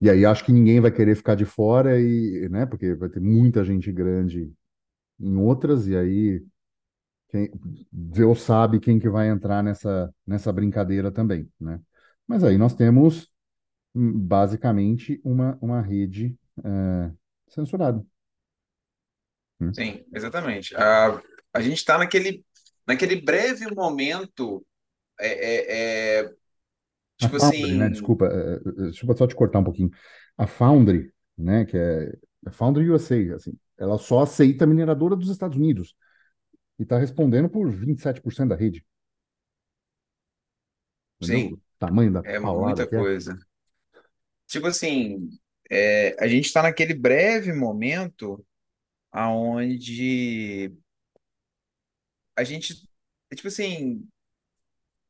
[0.00, 3.20] E aí acho que ninguém vai querer ficar de fora, e, né, porque vai ter
[3.20, 4.52] muita gente grande
[5.18, 6.42] em outras, e aí
[7.28, 7.50] quem,
[7.92, 11.50] Deus sabe quem que vai entrar nessa, nessa brincadeira também.
[11.60, 11.80] Né?
[12.26, 13.30] Mas aí nós temos
[13.94, 17.10] hum, basicamente uma, uma rede é,
[17.48, 18.04] censurada.
[19.60, 19.72] Hum.
[19.74, 20.74] Sim, exatamente.
[20.74, 22.44] A, a gente está naquele,
[22.86, 24.64] naquele breve momento.
[25.18, 26.39] É, é, é
[27.20, 27.84] tipo Foundry, né?
[27.84, 27.92] assim.
[27.92, 28.54] Desculpa, é,
[28.86, 29.90] é, desculpa só te cortar um pouquinho.
[30.36, 31.64] A Foundry, né?
[31.64, 32.12] Que é
[32.46, 35.94] a Foundry USA, assim, ela só aceita a mineradora dos Estados Unidos
[36.78, 38.84] e está respondendo por 27% da rede.
[41.20, 41.48] Entendeu?
[41.48, 42.86] Sim, O tamanho da é muita é.
[42.86, 43.38] coisa.
[44.46, 45.28] Tipo assim,
[45.70, 48.44] é, a gente está naquele breve momento
[49.12, 50.72] aonde
[52.36, 52.82] a gente,
[53.34, 54.08] tipo assim,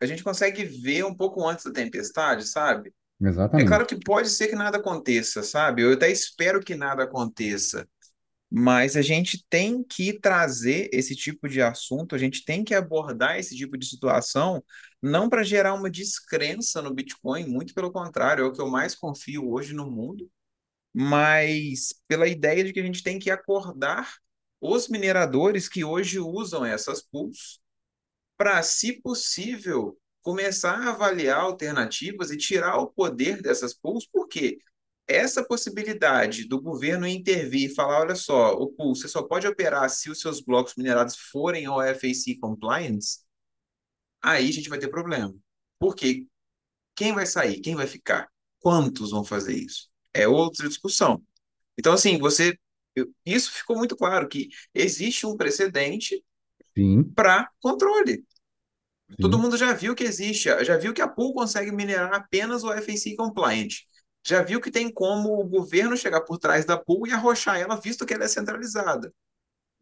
[0.00, 2.88] a gente consegue ver um pouco antes da tempestade, sabe?
[2.88, 3.24] É
[3.64, 3.86] claro Exatamente.
[3.86, 5.82] que pode ser que nada aconteça, sabe?
[5.82, 7.86] Eu até espero que nada aconteça,
[8.50, 13.38] mas a gente tem que trazer esse tipo de assunto, a gente tem que abordar
[13.38, 14.64] esse tipo de situação,
[15.02, 18.94] não para gerar uma descrença no Bitcoin, muito pelo contrário, é o que eu mais
[18.94, 20.28] confio hoje no mundo,
[20.92, 24.14] mas pela ideia de que a gente tem que acordar
[24.60, 27.59] os mineradores que hoje usam essas pools
[28.40, 34.56] para, se possível, começar a avaliar alternativas e tirar o poder dessas pools, porque
[35.06, 39.90] essa possibilidade do governo intervir e falar, olha só, o pool, você só pode operar
[39.90, 43.18] se os seus blocos minerados forem OFAC compliance,
[44.22, 45.36] aí a gente vai ter problema.
[45.78, 46.26] Porque
[46.96, 47.60] quem vai sair?
[47.60, 48.26] Quem vai ficar?
[48.58, 49.90] Quantos vão fazer isso?
[50.14, 51.22] É outra discussão.
[51.78, 52.58] Então, assim, você.
[53.26, 56.24] Isso ficou muito claro que existe um precedente
[57.14, 58.24] para controle.
[59.20, 62.62] Todo sim, mundo já viu que existe, já viu que a pool consegue minerar apenas
[62.62, 63.68] o FAC compliant.
[64.24, 67.80] Já viu que tem como o governo chegar por trás da pool e arrochar ela,
[67.80, 69.12] visto que ela é centralizada.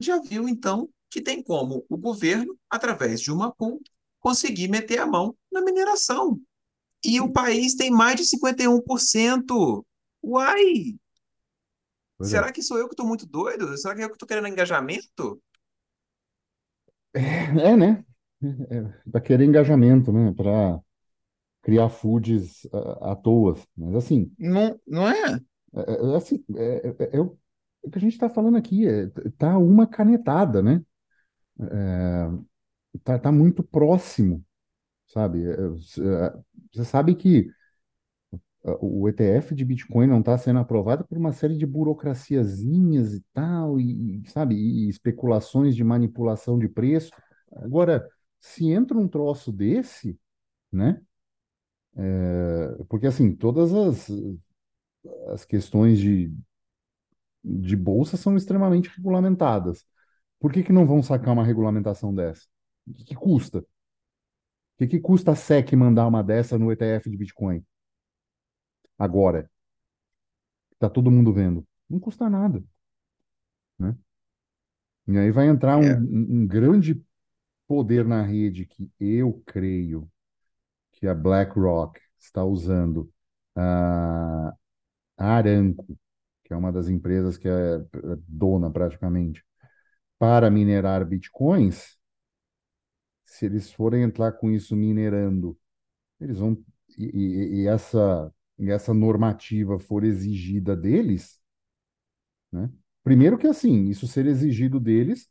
[0.00, 3.80] Já viu, então, que tem como o governo, através de uma pool,
[4.20, 6.40] conseguir meter a mão na mineração.
[7.04, 9.84] E o país tem mais de 51%.
[10.22, 10.98] Uai!
[12.16, 12.36] pois é.
[12.36, 13.76] Será que sou eu que estou muito doido?
[13.76, 15.40] Será que eu que estou querendo engajamento?
[17.14, 17.20] É,
[17.72, 18.04] é, né?
[18.70, 20.32] É, para querer engajamento, né?
[20.32, 20.80] Para
[21.62, 23.56] criar foods à à toa.
[23.76, 25.40] Mas assim, Não, não é?
[25.74, 27.38] é, é- é assim, é, é- é o
[27.84, 29.06] é o que a gente está falando aqui, é,
[29.38, 30.82] tá uma canetada, né?
[33.04, 34.44] Tá, tá muito próximo,
[35.08, 35.44] sabe?
[35.46, 36.34] É, é,
[36.72, 37.50] Você sabe que
[38.80, 43.80] o ETF de Bitcoin não está sendo aprovado por uma série de burocraciazinhas e tal,
[43.80, 47.10] e, sabe, e especulações de manipulação de preço.
[47.52, 48.08] Agora,
[48.40, 50.18] se entra um troço desse,
[50.72, 51.00] né?
[51.96, 54.08] é, Porque assim, todas as,
[55.32, 56.32] as questões de,
[57.44, 59.84] de bolsa são extremamente regulamentadas.
[60.40, 62.46] Por que que não vão sacar uma regulamentação dessa?
[62.86, 63.60] O que que custa?
[63.60, 63.66] O
[64.78, 67.62] que que custa a SEC mandar uma dessa no ETF de Bitcoin?
[68.98, 69.48] Agora,
[70.78, 71.66] tá todo mundo vendo.
[71.88, 72.62] Não custa nada,
[73.78, 73.96] né?
[75.06, 77.02] E aí vai entrar um, É, um- um grande
[77.68, 80.10] poder na rede que eu creio
[80.92, 83.12] que a BlackRock está usando
[83.56, 84.54] a
[85.18, 85.86] a Aramco,
[86.44, 87.52] que é uma das empresas que é
[88.28, 89.44] dona praticamente,
[90.18, 91.98] para minerar bitcoins,
[93.24, 95.58] se eles forem entrar com isso minerando
[96.20, 96.58] eles vão
[96.98, 101.40] e, e- e essa e essa normativa for exigida deles,
[102.52, 102.70] né?
[103.04, 105.28] Primeiro que assim, isso ser exigido deles,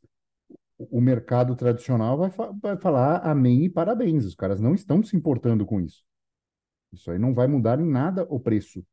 [0.80, 4.26] o mercado tradicional vai, fa- vai falar amém e parabéns.
[4.26, 6.04] Os caras não estão se importando com isso.
[6.94, 8.86] Isso aí não vai mudar em nada o preço,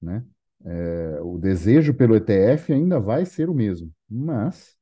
[0.00, 0.24] né?
[0.64, 4.76] É, o desejo pelo ETF ainda vai ser o mesmo, mas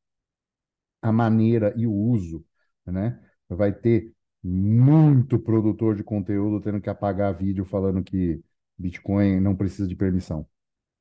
[1.02, 2.44] a maneira e o uso,
[2.86, 3.18] né?
[3.48, 8.42] Vai ter muito produtor de conteúdo tendo que apagar vídeo falando que
[8.78, 10.46] Bitcoin não precisa de permissão,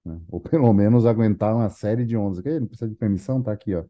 [0.06, 0.20] né?
[0.30, 2.44] Ou pelo menos aguentar uma série de ondas.
[2.44, 3.86] Não precisa de permissão, tá aqui, ó,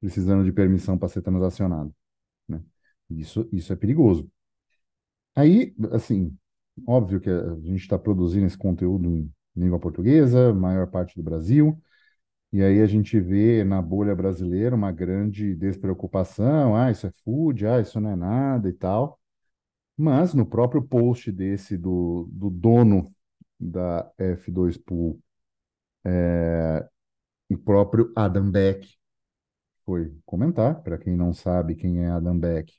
[0.00, 1.94] precisando de permissão para ser transacionado,
[2.48, 2.62] né?
[3.10, 4.30] Isso, isso é perigoso.
[5.34, 6.36] Aí, assim,
[6.86, 11.80] óbvio que a gente está produzindo esse conteúdo em língua portuguesa, maior parte do Brasil.
[12.54, 17.66] E aí a gente vê na bolha brasileira uma grande despreocupação, ah, isso é food,
[17.66, 19.18] ah, isso não é nada e tal.
[19.96, 23.12] Mas no próprio post desse do, do dono
[23.58, 25.20] da F2 Pool,
[27.50, 28.88] o próprio Adam Beck
[29.84, 32.72] foi comentar, para quem não sabe quem é Adam Beck,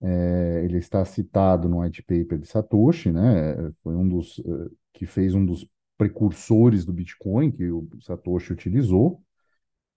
[0.00, 3.70] é, ele está citado no white paper de Satoshi, né?
[3.82, 5.68] Foi um dos eh, que fez um dos
[5.98, 9.22] precursores do Bitcoin que o Satoshi utilizou,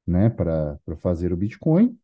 [0.08, 1.98] né, para fazer o Bitcoin.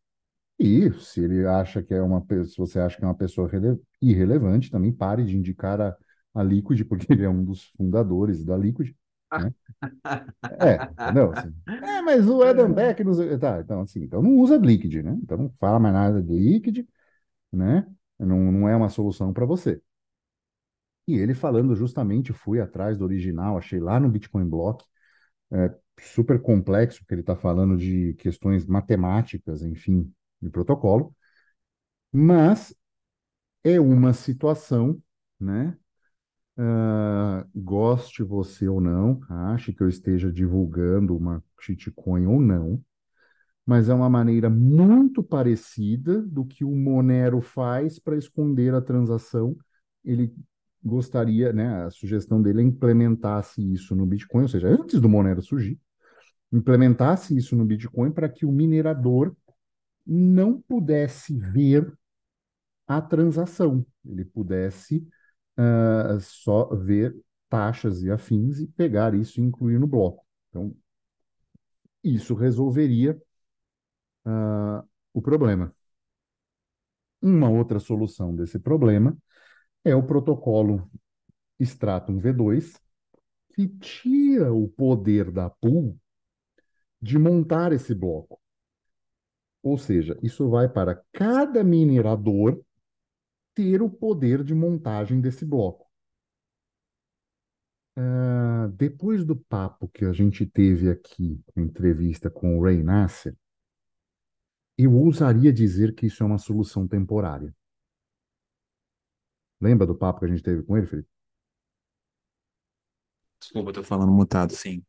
[0.58, 3.80] E se ele acha que é uma, se você acha que é uma pessoa rele-
[4.02, 5.96] irrelevante, também pare de indicar a,
[6.34, 8.94] a Liquid, porque ele é um dos fundadores da Liquid,
[9.36, 9.52] né?
[10.60, 11.30] É, entendeu?
[11.32, 15.02] Assim, é, mas o Adam Beck, não sei- tá, então assim, então não usa Liquid,
[15.04, 15.18] né?
[15.22, 16.86] Então não fala mais nada de Liquid,
[17.52, 17.86] né?
[18.18, 19.80] Não, não é uma solução para você.
[21.08, 24.84] E ele falando justamente, fui atrás do original, achei lá no Bitcoin Block,
[25.52, 31.14] é super complexo, porque ele está falando de questões matemáticas, enfim, de protocolo,
[32.12, 32.74] mas
[33.64, 35.02] é uma situação,
[35.40, 35.76] né?
[36.56, 42.82] Ah, goste você ou não, ache que eu esteja divulgando uma shitcoin ou não,
[43.66, 49.56] mas é uma maneira muito parecida do que o Monero faz para esconder a transação.
[50.04, 50.34] Ele
[50.84, 51.84] gostaria, né?
[51.84, 55.78] A sugestão dele é implementasse isso no Bitcoin, ou seja, antes do Monero surgir,
[56.52, 59.36] implementasse isso no Bitcoin para que o minerador
[60.06, 61.92] não pudesse ver
[62.86, 65.06] a transação, ele pudesse
[65.56, 67.14] ah, só ver
[67.48, 70.24] taxas e afins e pegar isso e incluir no bloco.
[70.48, 70.74] Então,
[72.02, 73.20] isso resolveria
[74.24, 75.74] ah, o problema.
[77.20, 79.16] Uma outra solução desse problema
[79.88, 80.90] é o protocolo
[81.58, 82.78] Stratum V2,
[83.54, 85.98] que tira o poder da pool
[87.00, 88.40] de montar esse bloco.
[89.62, 92.62] Ou seja, isso vai para cada minerador
[93.54, 95.88] ter o poder de montagem desse bloco.
[97.96, 103.36] Ah, depois do papo que a gente teve aqui, entrevista com o Ray Nasser,
[104.76, 107.52] eu ousaria dizer que isso é uma solução temporária.
[109.60, 111.08] Lembra do papo que a gente teve com ele, Felipe?
[113.40, 114.84] Desculpa, eu tô falando mutado, sim.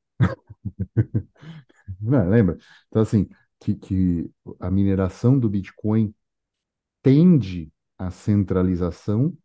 [2.02, 2.58] Não, lembra?
[2.88, 3.28] Então, assim,
[3.60, 6.14] que, que a mineração do Bitcoin
[7.04, 9.38] tende à centralização,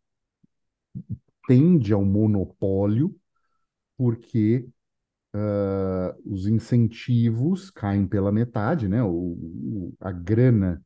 [1.47, 3.15] tende ao monopólio,
[3.97, 4.67] porque
[5.33, 9.03] ah, os incentivos caem pela metade, né?
[9.03, 10.83] O, o- a grana,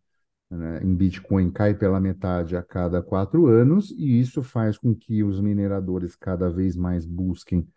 [0.50, 5.24] né, em Bitcoin cai pela metade a cada quatro anos, e isso faz com que
[5.24, 7.68] os mineradores cada vez mais busquem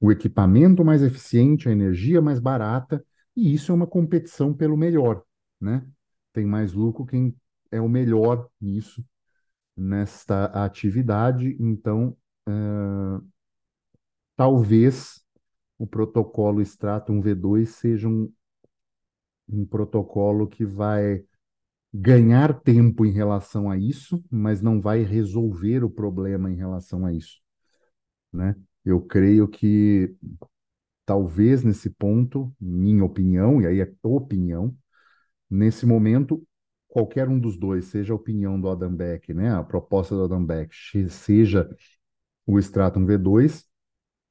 [0.00, 3.04] o equipamento mais eficiente, a energia mais barata,
[3.36, 5.22] e isso é uma competição pelo melhor,
[5.60, 5.86] né?
[6.32, 7.34] Tem mais lucro quem
[7.70, 9.04] é o melhor nisso,
[9.76, 11.56] nesta atividade.
[11.60, 12.16] Então,
[12.48, 13.20] eh,
[14.36, 15.22] talvez
[15.78, 18.32] o protocolo Stratum V2 seja um,
[19.48, 21.24] um protocolo que vai
[21.92, 27.12] ganhar tempo em relação a isso, mas não vai resolver o problema em relação a
[27.12, 27.40] isso,
[28.32, 28.56] né?
[28.84, 30.14] Eu creio que
[31.06, 34.76] talvez nesse ponto, minha opinião, e aí é opinião,
[35.50, 36.46] nesse momento,
[36.88, 40.44] qualquer um dos dois, seja a opinião do Adam Beck, né, a proposta do Adam
[40.44, 40.74] Beck,
[41.10, 41.68] seja
[42.46, 43.66] o Stratum V2,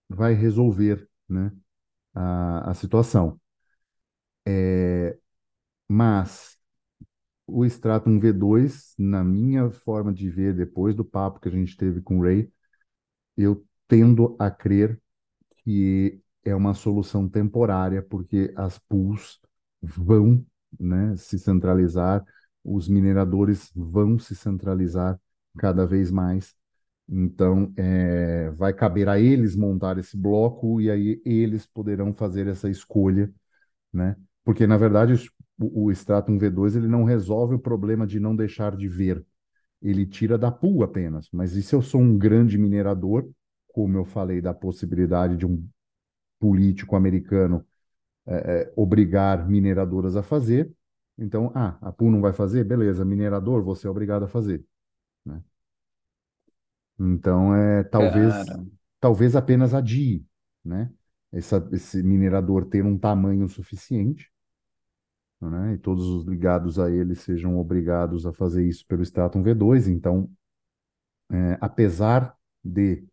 [0.09, 1.51] vai resolver, né,
[2.15, 3.39] a, a situação.
[5.87, 6.58] Mas
[7.51, 12.01] o Stratum V2, na minha forma de ver, depois do papo que a gente teve
[12.01, 12.51] com o Ray,
[13.37, 14.99] eu tendo a crer
[15.63, 19.39] que é uma solução temporária, porque as pools
[19.81, 20.45] vão,
[20.79, 22.25] né, se centralizar,
[22.63, 25.19] os mineradores vão se centralizar,
[25.57, 26.55] cada vez mais.
[27.07, 32.69] Então, é, vai caber a eles montar esse bloco e aí eles poderão fazer essa
[32.69, 33.31] escolha,
[33.93, 34.15] né?
[34.43, 35.29] Porque, na verdade,
[35.59, 39.23] o, o Stratum V2 ele não resolve o problema de não deixar de ver.
[39.81, 41.29] Ele tira da pool apenas.
[41.31, 43.29] Mas e se eu sou um grande minerador,
[43.73, 45.67] como eu falei da possibilidade de um
[46.39, 47.65] político americano
[48.25, 50.71] é, é, obrigar mineradoras a fazer,
[51.17, 52.63] então, ah, a pool não vai fazer?
[52.63, 54.63] Beleza, minerador, você é obrigado a fazer.
[55.25, 55.43] Né?
[56.97, 58.65] Então, é, talvez, Cara,
[59.01, 60.25] talvez apenas adie,
[60.63, 60.89] né?
[61.31, 64.31] Essa, esse minerador ter um tamanho suficiente,
[65.41, 65.73] né?
[65.73, 69.87] E todos os ligados a ele sejam obrigados a fazer isso pelo Stratum V2.
[69.87, 70.29] Então,
[71.31, 73.03] é, apesar de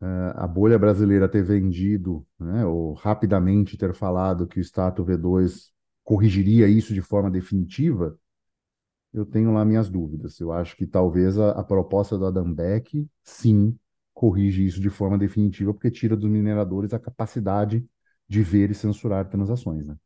[0.00, 5.72] é, a bolha brasileira ter vendido, né, ou rapidamente ter falado que o Stratum V2
[6.04, 8.18] corrigiria isso de forma definitiva,
[9.12, 10.40] eu tenho lá minhas dúvidas.
[10.40, 13.78] Eu acho que talvez a, a proposta do Adam Beck, sim,
[14.14, 17.86] corrige isso de forma definitiva, porque tira dos mineradores a capacidade
[18.28, 19.96] de ver e censurar transações, né?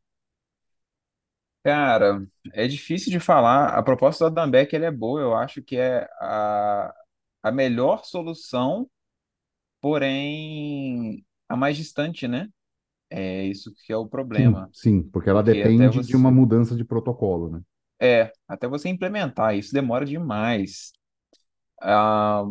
[1.63, 3.69] Cara, é difícil de falar.
[3.77, 6.93] A proposta do Adam Beck, ele é boa, eu acho que é a,
[7.43, 8.89] a melhor solução,
[9.81, 12.49] porém a mais distante, né?
[13.09, 14.71] É isso que é o Sim, problema.
[14.71, 17.61] sim, porque ela Porque até depende de uma você, mudança de protocolo, né?
[18.01, 20.91] é, até você implementar, isso demora demais.
[21.81, 22.43] Ah,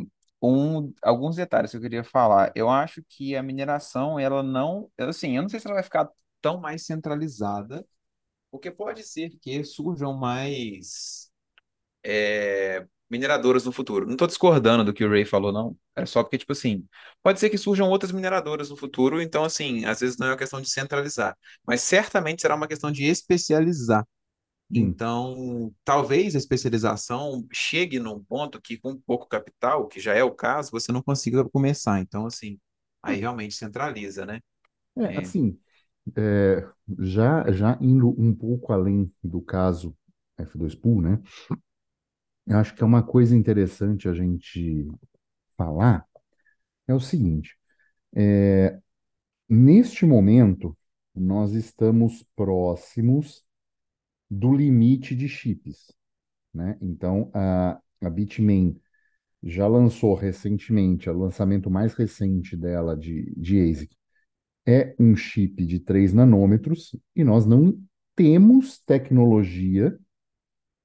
[0.42, 2.52] um, alguns detalhes que eu queria falar.
[2.56, 6.08] Eu acho que a mineração, ela não, assim, eu não sei se ela vai ficar
[6.42, 7.86] tão mais centralizada,
[8.56, 11.30] porque pode ser que surjam mais
[12.04, 14.06] é, mineradoras no futuro.
[14.06, 15.76] Não estou discordando do que o Ray falou, não.
[15.96, 16.86] É só porque, tipo assim,
[17.22, 20.36] pode ser que surjam outras mineradoras no futuro, então, assim, às vezes não é uma
[20.38, 21.36] questão de centralizar,
[21.66, 24.06] mas certamente será uma questão de especializar.
[24.74, 30.32] Então, talvez a especialização chegue num ponto que, com pouco capital, que já é o
[30.34, 32.00] caso, você não consiga começar.
[32.00, 32.58] Então, assim,
[33.02, 34.40] aí realmente centraliza, né?
[34.98, 35.58] É, É, assim,
[36.16, 39.96] é, já, já indo um pouco além do caso
[40.38, 41.20] F2 Pool, né?
[42.46, 44.88] Eu acho que é uma coisa interessante a gente
[45.56, 46.06] falar
[46.88, 47.56] é o seguinte:
[48.16, 48.78] é,
[49.48, 50.76] neste momento,
[51.14, 53.44] nós estamos próximos
[54.30, 55.92] do limite de chips,
[56.54, 56.78] né?
[56.82, 58.80] Então, a, a Bitmain
[59.42, 63.95] já lançou recentemente, o lançamento mais recente dela de, de ASIC
[64.66, 67.78] é um chip de 3 nanômetros e nós não
[68.14, 69.96] temos tecnologia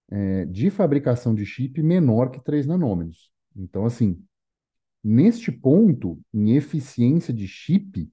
[0.10, 3.32] é, de fabricação de chip menor que 3 nanômetros.
[3.56, 4.24] Então, assim,
[5.04, 8.10] neste ponto, em eficiência de chip,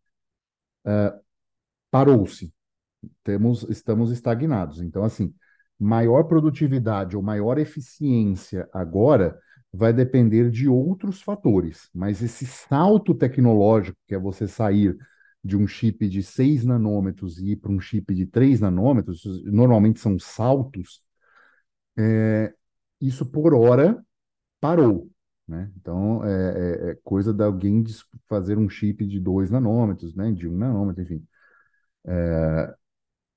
[1.91, 2.53] parou-se.
[3.23, 4.81] Temos, estamos estagnados.
[4.81, 5.35] Então, assim,
[5.79, 9.39] maior produtividade ou maior eficiência agora
[9.73, 11.89] vai depender de outros fatores.
[11.95, 14.97] Mas esse salto tecnológico, que é você sair
[15.45, 20.01] de um chip de 6 nanômetros e ir para um chip de 3 nanômetros, normalmente
[20.01, 21.03] são saltos,
[21.97, 22.53] é,
[23.01, 24.05] isso por hora
[24.61, 25.11] parou.
[25.47, 25.71] Né?
[25.77, 27.83] Então, é, é, é coisa de alguém
[28.29, 30.33] fazer um chip de 2 nanômetros, né?
[30.33, 31.27] de um nanômetro, enfim.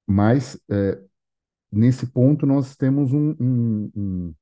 [0.07, 1.01] Mas, é,
[1.71, 4.35] nesse ponto, nós temos um, um, um,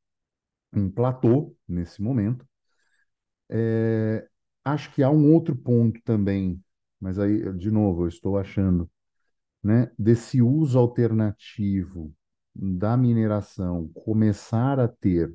[0.73, 2.47] um platô nesse momento.
[3.49, 4.27] É,
[4.63, 6.63] acho que há um outro ponto também,
[6.99, 8.89] mas aí, de novo, eu estou achando,
[9.63, 12.13] né, desse uso alternativo
[12.55, 15.33] da mineração começar a ter,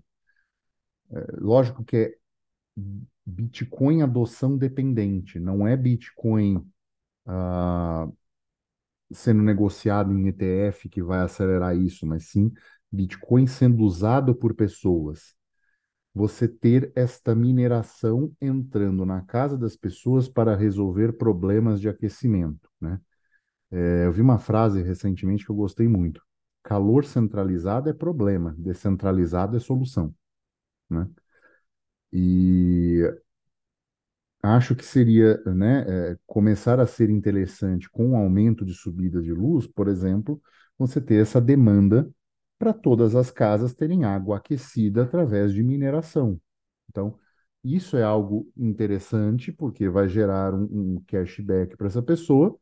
[1.11, 2.15] é, lógico que é
[3.27, 6.67] Bitcoin adoção dependente, não é Bitcoin
[7.27, 8.09] ah,
[9.13, 12.53] sendo negociado em ETF que vai acelerar isso, mas sim
[12.91, 15.35] Bitcoin sendo usado por pessoas.
[16.15, 23.01] Você ter esta mineração entrando na casa das pessoas para resolver problemas de aquecimento, né?
[23.71, 26.23] É, eu vi uma frase recentemente que eu gostei muito.
[26.63, 30.15] Calor centralizado é problema, descentralizado é solução,
[30.91, 31.09] né?
[32.13, 33.03] E
[34.43, 39.33] acho que seria, né, é, começar a ser interessante com o aumento de subida de
[39.33, 40.41] luz, por exemplo,
[40.79, 42.09] você ter essa demanda
[42.59, 46.41] para todas as casas terem água aquecida através de mineração.
[46.91, 47.19] Então,
[47.63, 52.57] isso é algo interessante, porque vai gerar um, um cashback para essa pessoa,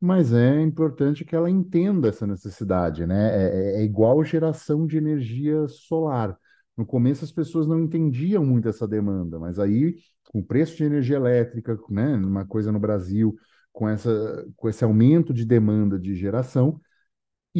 [0.00, 3.30] mas é importante que ela entenda essa necessidade, né?
[3.34, 6.36] É, é é igual geração de energia solar.
[6.76, 9.96] No começo as pessoas não entendiam muito essa demanda, mas aí,
[10.30, 13.34] com o preço de energia elétrica, né, uma coisa no Brasil,
[13.72, 16.80] com essa, com esse aumento de demanda de geração,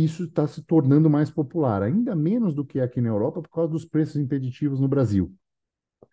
[0.04, 3.72] isso está se tornando mais popular, ainda menos do que aqui na Europa, por causa
[3.72, 5.34] dos preços impeditivos no Brasil.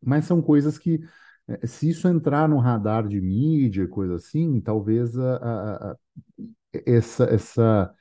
[0.01, 1.01] Mas são coisas que,
[1.47, 5.97] eh, se isso entrar no radar de mídia, coisa assim, talvez a, a- a-
[6.85, 7.93] essa, essa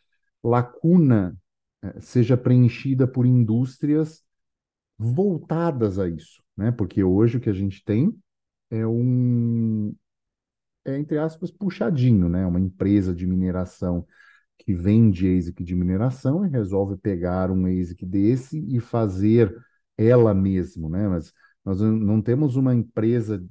[0.43, 1.37] lacuna
[1.83, 4.23] eh, seja preenchida por indústrias
[4.99, 6.73] voltadas a isso, né?
[6.73, 8.17] Porque hoje o que a gente tem
[8.71, 9.95] é um,
[10.85, 12.47] é, entre aspas, puxadinho, né?
[12.47, 14.07] Uma empresa de mineração
[14.63, 19.55] que vende ASIC de mineração e resolve pegar um ASIC desse e fazer
[19.97, 21.09] ela mesmo, né?
[21.09, 21.33] Mas
[21.65, 23.45] nós não temos uma empresa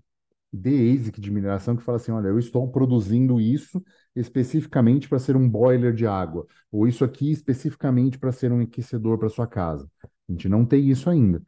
[0.53, 3.81] de ASIC de mineração que fala assim, olha, eu estou produzindo isso
[4.15, 9.17] especificamente para ser um boiler de água, ou isso aqui especificamente para ser um aquecedor
[9.17, 9.89] para sua casa.
[10.27, 11.41] A gente não tem isso ainda.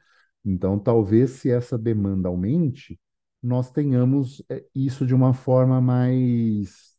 [0.46, 3.00] Então, talvez se essa demanda aumente,
[3.42, 6.98] nós tenhamos eh, isso de uma forma mais,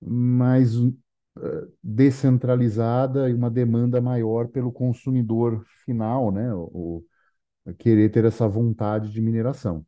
[0.00, 6.52] mais eh, descentralizada e uma demanda maior pelo consumidor final, né?
[6.54, 7.04] O,
[7.66, 9.86] o- querer ter essa vontade de mineração.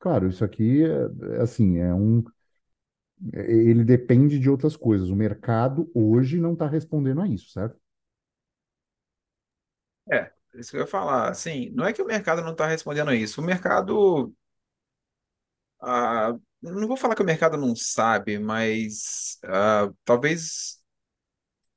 [0.00, 2.24] Claro, isso aqui é, é assim, é um,
[3.32, 5.08] é- ele depende de outras coisas.
[5.10, 7.78] O mercado hoje não está respondendo a isso, certo?
[10.10, 11.28] É, isso que eu ia falar.
[11.30, 13.40] Assim, não é que o mercado não está respondendo a isso.
[13.40, 14.34] O mercado.
[15.80, 20.78] ah, não vou falar que o mercado não sabe, mas ah, talvez.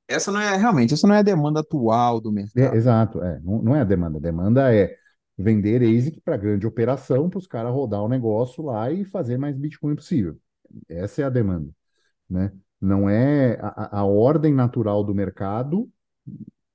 [0.08, 2.76] Essa não é realmente, essa não é a demanda atual do É, mercado.
[2.76, 3.40] exato, é.
[3.42, 4.18] Não, não é a demanda.
[4.18, 4.96] A demanda é
[5.38, 9.56] vender ASIC para grande operação, para os caras rodar o negócio lá e fazer mais
[9.58, 10.38] Bitcoin possível.
[10.90, 11.72] Essa é a demanda,
[12.30, 12.52] né?
[12.82, 15.90] Não é a, a a ordem natural do mercado,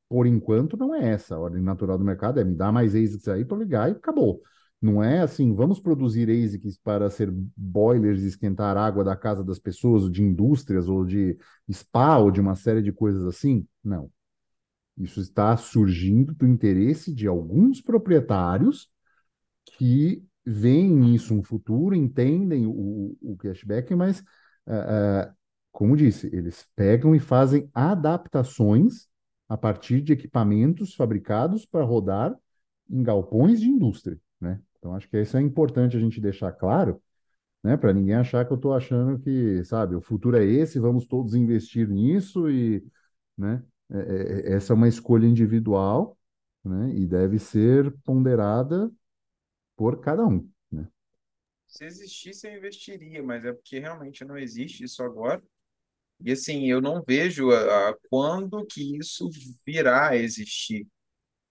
[0.08, 1.36] por enquanto, não é essa.
[1.36, 4.42] A ordem natural do mercado é me dar mais ASICs aí para ligar e acabou.
[4.86, 9.58] Não é assim, vamos produzir ASICs para ser boilers e esquentar água da casa das
[9.58, 11.36] pessoas, ou de indústrias, ou de
[11.72, 13.66] spa, ou de uma série de coisas assim.
[13.82, 14.10] Não.
[14.96, 18.88] Isso está surgindo do interesse de alguns proprietários
[19.76, 24.22] que veem nisso um futuro, entendem o, o cashback, mas,
[24.66, 25.34] ah, ah,
[25.72, 29.08] como disse, eles pegam e fazem adaptações
[29.48, 32.34] a partir de equipamentos fabricados para rodar
[32.88, 34.18] em galpões de indústria?
[34.86, 37.02] Então, acho que isso é importante a gente deixar claro,
[37.64, 37.76] né?
[37.76, 41.34] Para ninguém achar que eu estou achando que, sabe, o futuro é esse, vamos todos
[41.34, 42.84] investir nisso e,
[43.38, 43.62] né?
[43.90, 46.18] É- é- é- essa é uma escolha individual,
[46.64, 46.94] né?
[46.96, 48.90] E deve ser ponderada
[49.76, 50.88] por cada um, né?
[51.66, 55.42] Se existisse, eu investiria, mas é porque realmente não existe isso agora.
[56.20, 59.30] E assim, eu não vejo a, a- quando que isso
[59.66, 60.86] virá a existir,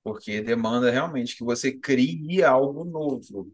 [0.05, 3.51] porque demanda realmente que você crie algo novo,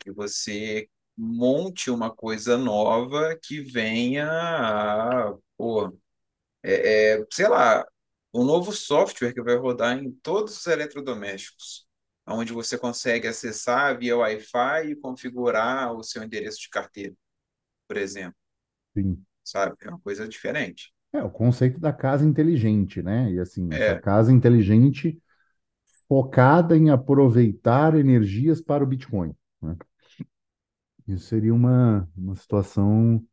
[0.00, 5.88] que você monte uma coisa nova que venha a, pô,
[6.62, 7.86] é, é, sei lá,
[8.34, 11.86] um novo software que vai rodar em todos os eletrodomésticos,
[12.26, 17.14] onde você consegue acessar via Wi-Fi e configurar o seu endereço de carteira,
[17.88, 18.36] por exemplo,
[18.94, 19.24] Sim.
[19.44, 19.76] sabe?
[19.80, 20.92] É uma coisa diferente.
[21.12, 23.30] É o conceito da casa inteligente, né?
[23.32, 25.18] E assim, É, casa inteligente
[26.08, 29.76] focada em aproveitar energias para o Bitcoin, né?
[31.06, 33.24] Isso seria uma, uma situação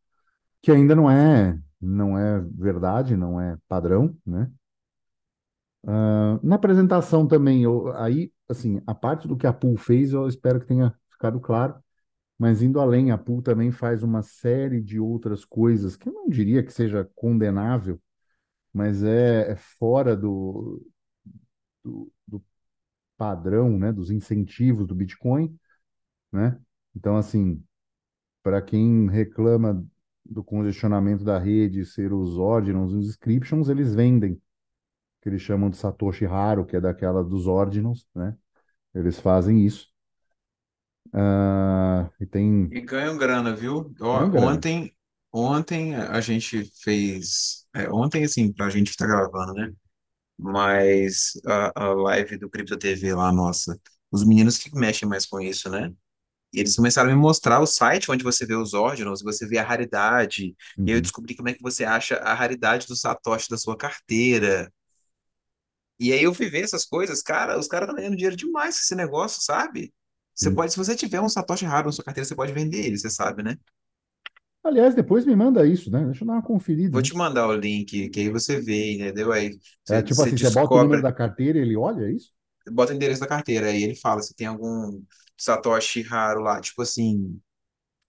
[0.62, 4.52] que ainda não é, não é verdade, não é padrão, né?
[5.86, 10.28] Ah, na apresentação também, eu, aí, assim, a parte do que a Pool fez, eu
[10.28, 11.76] espero que tenha ficado claro,
[12.40, 16.30] mas indo além, a Pool também faz uma série de outras coisas que eu não
[16.30, 18.02] diria que seja condenável,
[18.74, 20.86] mas é, é fora do,
[21.84, 22.44] do, do
[23.24, 25.58] padrão, né, dos incentivos do Bitcoin,
[26.32, 26.60] né?
[26.96, 27.64] Então, assim,
[28.44, 29.86] para quem reclama
[30.26, 34.42] do congestionamento da rede ser os ordinals os inscriptions, eles vendem,
[35.22, 38.38] que eles chamam de Satoshi Raro, que é daquela dos ordinals, né?
[38.94, 39.92] Eles fazem isso.
[41.14, 43.94] Ah, e tem, e ganham grana, viu?
[44.02, 44.52] Ó, grana.
[44.52, 44.96] ontem,
[45.32, 49.74] ontem a gente fez, é, ontem assim, pra gente que tá gravando, né?
[50.38, 53.80] Mas a, a live do Cripto TV lá, nossa,
[54.12, 55.94] os meninos que mexem mais com isso, né?
[56.54, 59.58] E eles começaram a me mostrar o site onde você vê os ordinals, você vê
[59.60, 60.56] a raridade.
[60.86, 63.58] E aí eu Uhum, descobri como é que você acha a raridade do Satoshi da
[63.58, 64.72] sua carteira.
[66.00, 68.82] E aí eu fui ver essas coisas, cara, os caras estão ganhando dinheiro demais com
[68.82, 69.94] esse negócio, sabe?
[70.36, 70.52] Você sim.
[70.52, 73.10] pode, se você tiver um Satoshi raro na sua carteira, você pode vender ele, você
[73.10, 73.58] sabe, né?
[74.64, 76.04] Aliás, depois me manda isso, né?
[76.06, 77.08] Deixa eu dar uma conferida, Vou né?
[77.08, 79.32] te mandar o link, que aí você vê, entendeu?
[79.32, 79.58] Aí
[79.88, 82.06] É você, tipo você assim, você bota o número descobre, da carteira e ele olha,
[82.06, 82.34] é isso?
[82.72, 85.04] bota o endereço da carteira, aí ele fala se tem algum
[85.38, 87.40] Satoshi raro lá, tipo assim,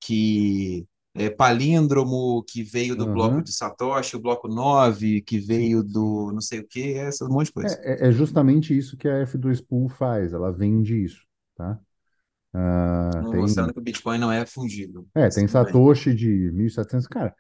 [0.01, 3.45] que é, palíndromo que veio do bloco Aham.
[3.45, 7.49] de Satoshi, o bloco 9 que veio do não sei o que, essa um monte
[7.49, 7.79] de coisa.
[7.85, 11.81] É, é é justamente isso que a F2Pool faz, ela vende isso, tá?
[12.55, 15.07] Ah, Mostrando tem, que o Bitcoin não é fungível.
[15.15, 15.49] é, tem.
[15.49, 17.35] Satoshi de 1.700, cara,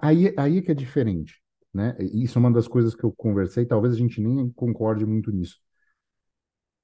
[0.00, 1.40] aí, aí é que é diferente,
[1.72, 1.94] né?
[2.00, 5.58] Isso é uma das coisas que eu conversei, talvez a gente nem concorde muito nisso.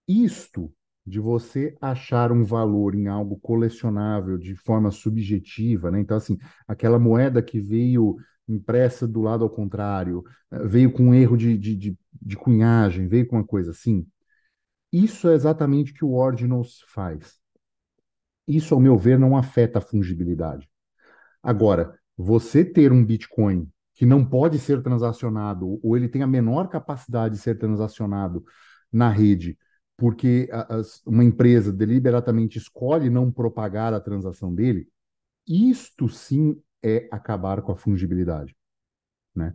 [0.07, 0.73] Isto
[1.07, 6.01] de você achar um valor em algo colecionável de forma subjetiva, né?
[6.01, 8.17] Então, assim, aquela moeda que veio
[8.47, 13.09] impressa do lado ao contrário, eh, veio com um erro de, de, de, de cunhagem,
[13.09, 14.07] veio com uma coisa assim.
[14.93, 17.40] Isso é exatamente o que o Ordinals faz.
[18.51, 20.69] Isso, ao meu ver, não afeta a fungibilidade.
[21.43, 26.69] Agora, você ter um Bitcoin que não pode ser transacionado, ou ele tem a menor
[26.69, 28.45] capacidade de ser transacionado
[28.93, 29.59] na rede,
[29.97, 30.49] porque
[31.07, 34.89] uma empresa deliberadamente escolhe não propagar a transação dele,
[35.47, 38.57] isto sim é acabar com a fungibilidade,
[39.35, 39.55] né?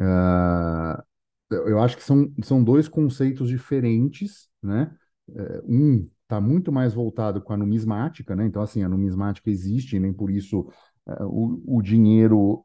[0.00, 1.04] Ah,
[1.50, 4.96] eu acho que são, são dois conceitos diferentes, né?
[5.34, 8.46] É, Um está muito mais voltado com a numismática, né?
[8.46, 10.70] Então, assim, a numismática existe, nem por isso
[11.08, 12.64] é, o, o dinheiro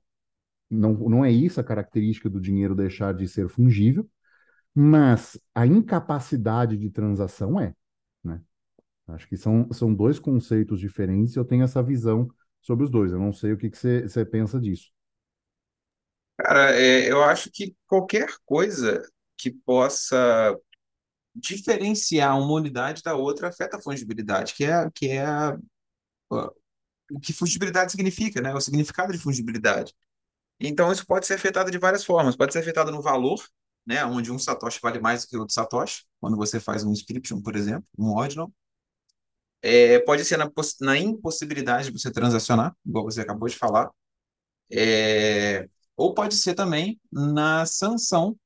[0.70, 4.08] não, não é isso a característica do dinheiro deixar de ser fungível,
[4.74, 7.74] mas a incapacidade de transação é,
[8.24, 8.40] né?
[9.08, 12.28] Acho que são, são dois conceitos diferentes e eu tenho essa visão
[12.62, 13.12] sobre os dois.
[13.12, 14.92] Eu não sei o que você pensa disso.
[16.38, 19.02] Cara, é, eu acho que qualquer coisa
[19.38, 20.58] que possa
[21.36, 25.26] diferenciar uma unidade da outra afeta a fungibilidade, que é, que é
[27.12, 28.54] o que fungibilidade significa, né?
[28.54, 29.94] O significado de fungibilidade.
[30.60, 32.36] Então, isso pode ser afetado de várias formas.
[32.36, 33.44] Pode ser afetado no valor,
[33.86, 34.04] né?
[34.06, 37.56] Onde um satoshi vale mais do que outro satoshi, quando você faz um inscription, por
[37.56, 38.52] exemplo, um ordinal.
[39.62, 43.90] É, pode ser na, na impossibilidade de você transacionar, igual você acabou de falar.
[44.72, 48.38] É, ou pode ser também na sanção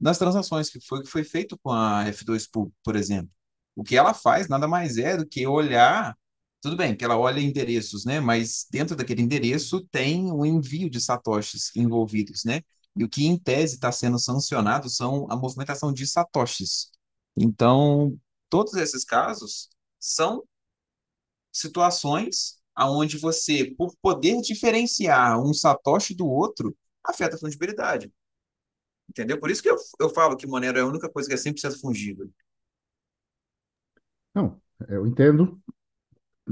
[0.00, 3.30] das transações, que foi o que foi feito com a F2 Pool, por exemplo.
[3.76, 6.16] O que ela faz nada mais é do que olhar,
[6.60, 8.20] tudo bem, que ela olha endereços, né?
[8.20, 12.62] Mas dentro daquele endereço tem o envio de satoshis envolvidos, né?
[12.96, 16.90] E o que em tese está sendo sancionado são a movimentação de satoshis.
[17.36, 20.42] Então, todos esses casos são
[21.52, 28.10] situações aonde você, por poder diferenciar um satoshi do outro, afeta a fungibilidade.
[29.10, 29.40] Entendeu?
[29.40, 31.80] Por isso que eu, eu falo que Monero é a única coisa que é 100%
[31.80, 32.30] fungível.
[34.32, 35.60] Não, eu entendo.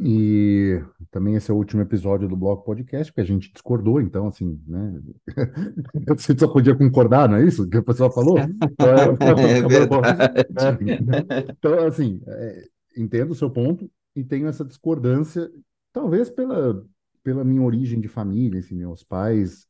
[0.00, 4.26] E também esse é o último episódio do Bloco Podcast, porque a gente discordou, então,
[4.26, 5.00] assim, né?
[6.16, 8.36] Você só podia concordar, não é isso que o pessoal falou?
[8.70, 11.24] Então, é, É né?
[11.48, 12.64] Então, assim, é,
[12.96, 15.48] entendo o seu ponto e tenho essa discordância,
[15.92, 16.84] talvez pela,
[17.22, 19.67] pela minha origem de família, assim, meus pais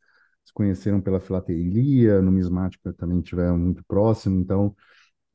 [0.48, 4.74] se conheceram pela filatelia, numismática também tiveram muito próximo, então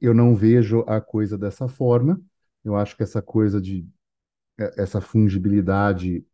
[0.02, 2.22] eu não vejo a coisa dessa forma.
[2.64, 3.88] Eu acho que essa coisa de
[4.60, 6.26] eh, essa fungibilidade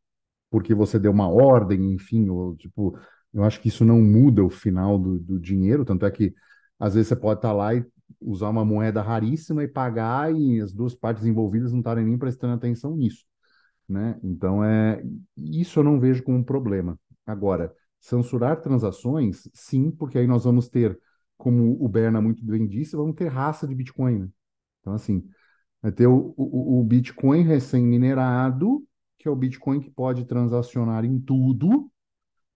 [0.52, 2.98] porque você deu uma ordem, enfim, ou tipo,
[3.34, 6.34] eu acho que isso não muda o final do, do dinheiro, tanto é que
[6.80, 7.86] às vezes você pode estar lá e
[8.22, 12.54] usar uma moeda raríssima e pagar e as duas partes envolvidas não estarem nem prestando
[12.56, 13.26] atenção nisso,
[13.88, 14.20] né?
[14.24, 15.04] Então é
[15.38, 17.00] isso eu não vejo como um problema.
[17.26, 21.00] Agora, censurar transações, sim, porque aí nós vamos ter,
[21.38, 24.30] como o Berna muito bem disse, vamos ter raça de Bitcoin, né?
[24.82, 25.24] Então, assim,
[25.82, 28.86] Vai ter o, o, o Bitcoin recém-minerado,
[29.18, 31.90] que é o Bitcoin que pode transacionar em tudo,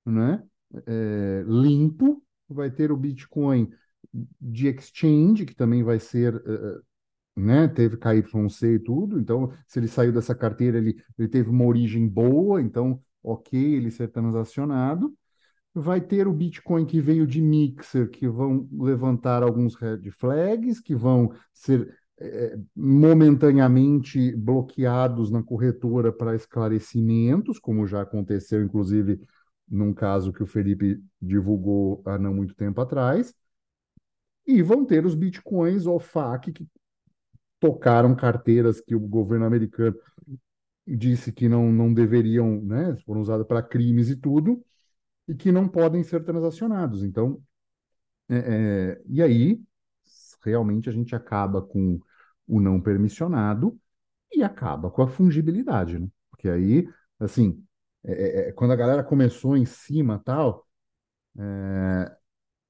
[0.06, 0.44] né?
[0.88, 2.24] É, limpo.
[2.50, 3.72] Vai ter o Bitcoin
[4.40, 6.82] de exchange, que também vai ser, eh,
[7.36, 7.68] né?
[7.68, 9.20] Teve KYC e tudo.
[9.20, 13.92] Então, se ele saiu dessa carteira, ele, ele teve uma origem boa, então, ok, ele
[13.92, 15.16] ser transacionado.
[15.74, 20.96] Vai ter o Bitcoin que veio de Mixer, que vão levantar alguns red flags, que
[20.96, 29.20] vão ser eh, momentaneamente bloqueados na corretora para esclarecimentos, como já aconteceu, inclusive,
[29.68, 33.34] num caso que o Felipe divulgou há não muito tempo atrás.
[34.46, 36.68] E vão ter os Bitcoins OFAC, que
[37.60, 39.96] tocaram carteiras que o governo americano
[40.86, 44.64] disse que não, não deveriam, né, foram usadas para crimes e tudo,
[45.28, 47.04] e que não podem ser transacionados.
[47.04, 47.42] Então,
[48.30, 48.38] é,
[49.00, 49.62] é, e aí,
[50.44, 52.00] realmente, a gente acaba com
[52.48, 53.80] o não permissionado
[54.34, 56.08] e acaba com a fungibilidade, né?
[56.32, 57.64] Porque aí, assim,
[58.06, 58.14] é,
[58.48, 60.68] é, é, quando a galera começou em cima tal,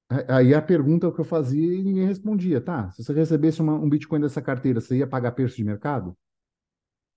[0.10, 2.90] a- aí a pergunta que eu fazia e ninguém respondia, tá?
[2.92, 6.16] Se você recebesse uma- um Bitcoin dessa carteira, você ia pagar preço de mercado?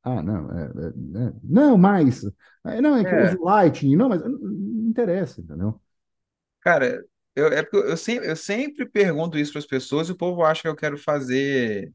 [0.02, 2.22] Ah, não, é, é, é, não, mas,
[2.64, 4.22] é, não, é que eu uso É, Lightning, não, mas
[5.02, 5.80] interessa, entendeu?
[6.60, 10.16] cara, eu, é porque eu, sempre, eu sempre pergunto isso para as pessoas e o
[10.16, 11.92] povo acha que eu quero fazer.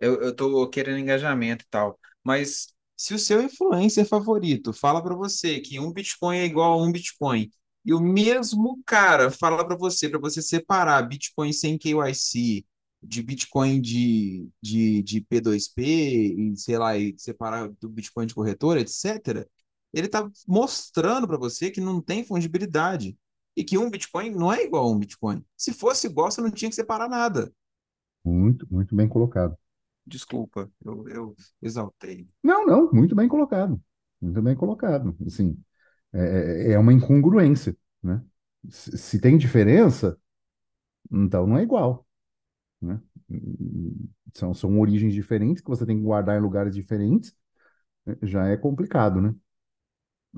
[0.00, 1.98] Eu, eu tô querendo engajamento e tal.
[2.24, 6.82] Mas se o seu influencer favorito fala para você que um Bitcoin é igual a
[6.84, 7.50] um Bitcoin,
[7.84, 12.66] e o mesmo cara fala para você, para você separar Bitcoin sem KYC,
[13.02, 18.80] de Bitcoin de, de, de P2P, e sei lá, e separar do Bitcoin de corretora,
[18.80, 19.46] etc.,
[19.94, 23.16] ele está mostrando para você que não tem fungibilidade.
[23.56, 25.44] E que um Bitcoin não é igual a um Bitcoin.
[25.56, 27.52] Se fosse igual, você não tinha que separar nada.
[28.24, 29.56] Muito, muito bem colocado.
[30.04, 32.28] Desculpa, eu, eu exaltei.
[32.42, 33.80] Não, não, muito bem colocado.
[34.20, 35.16] Muito bem colocado.
[35.24, 35.56] Assim,
[36.12, 38.22] é, é é uma incongruência, né?
[38.68, 40.18] Se, se tem diferença,
[41.10, 42.06] então não é igual,
[42.80, 43.00] né?
[44.34, 47.34] São, são origens diferentes que você tem que guardar em lugares diferentes,
[48.04, 48.16] né?
[48.22, 49.34] já é complicado, né?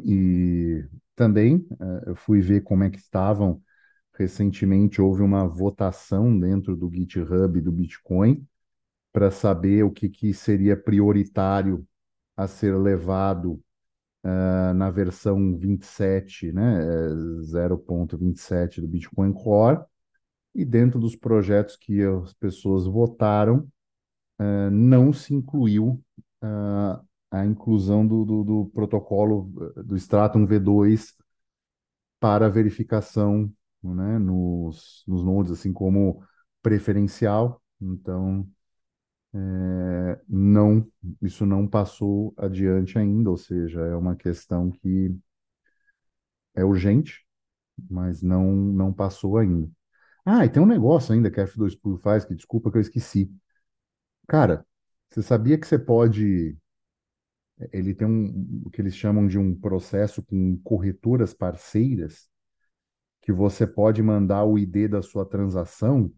[0.05, 0.85] E
[1.15, 3.63] também eh, eu fui ver como é que estavam.
[4.15, 8.47] Recentemente houve uma votação dentro do GitHub do Bitcoin
[9.13, 11.87] para saber o que, que seria prioritário
[12.37, 13.61] a ser levado
[14.25, 19.81] ah, na versão 27, né, eh, zero ponto vinte e sete do Bitcoin Core.
[20.55, 23.69] E dentro dos projetos que as pessoas votaram,
[24.41, 26.03] eh, não se incluiu
[27.41, 31.15] a inclusão do, do, do protocolo eh, do Stratum V2
[32.21, 36.23] para verificação, né, nos, nos nodes, assim como
[36.63, 37.63] preferencial.
[37.81, 38.49] Então,
[39.35, 40.87] é, não,
[41.23, 45.15] isso não passou adiante ainda, ou seja, é uma questão que
[46.55, 47.25] é urgente,
[47.91, 49.71] mas não, não passou ainda.
[50.25, 53.33] Ah, e tem um negócio ainda que a F2Pool faz, que desculpa que eu esqueci.
[54.29, 54.67] Cara,
[55.11, 56.57] você sabia que você pode.
[57.73, 62.29] Ele tem um, o que eles chamam de um processo com corretoras parceiras,
[63.23, 66.13] que você pode mandar o ID da sua transação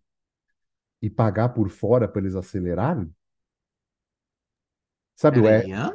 [1.03, 3.13] e pagar por fora para eles acelerarem?
[5.17, 5.93] Sabe o, hã?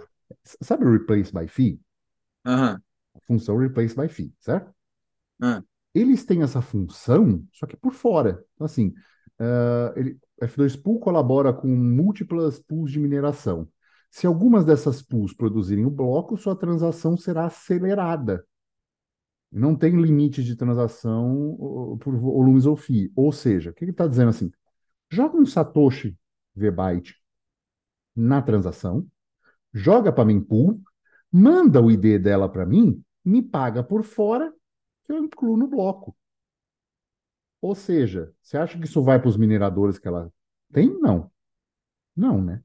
[0.62, 1.80] sabe o Replace by Fee?
[2.46, 2.82] Aham,
[3.16, 4.72] A função Replace by Fee, certo?
[5.42, 5.66] aham.
[5.94, 8.44] Eles têm essa função, só que por fora.
[8.56, 8.94] Então, assim,
[9.40, 13.68] ah, ele, F2Pool colabora com múltiplas pools de mineração.
[14.14, 18.46] Se algumas dessas pools produzirem o bloco, sua transação será acelerada.
[19.52, 23.12] Não tem limite de transação por volumes ou FII.
[23.16, 24.52] Ou seja, o que ele está dizendo assim?
[25.10, 26.16] Joga um Satoshi
[26.56, 27.20] VByte
[28.16, 29.04] na transação,
[29.74, 30.80] joga para mim pool,
[31.32, 34.54] manda o ID dela para mim, me paga por fora,
[35.06, 36.16] que eu incluo no bloco.
[37.60, 40.32] Ou seja, você acha que isso vai para os mineradores que ela
[40.72, 41.00] tem?
[41.00, 41.32] Não.
[42.16, 42.64] Não, né?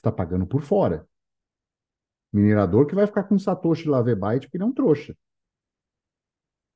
[0.00, 1.06] Está pagando por fora.
[2.32, 5.14] Minerador que vai ficar com Satoshi lá VByte porque ele é um trouxa.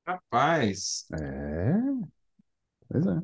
[0.07, 2.05] Rapaz, É,
[2.89, 3.23] pois é.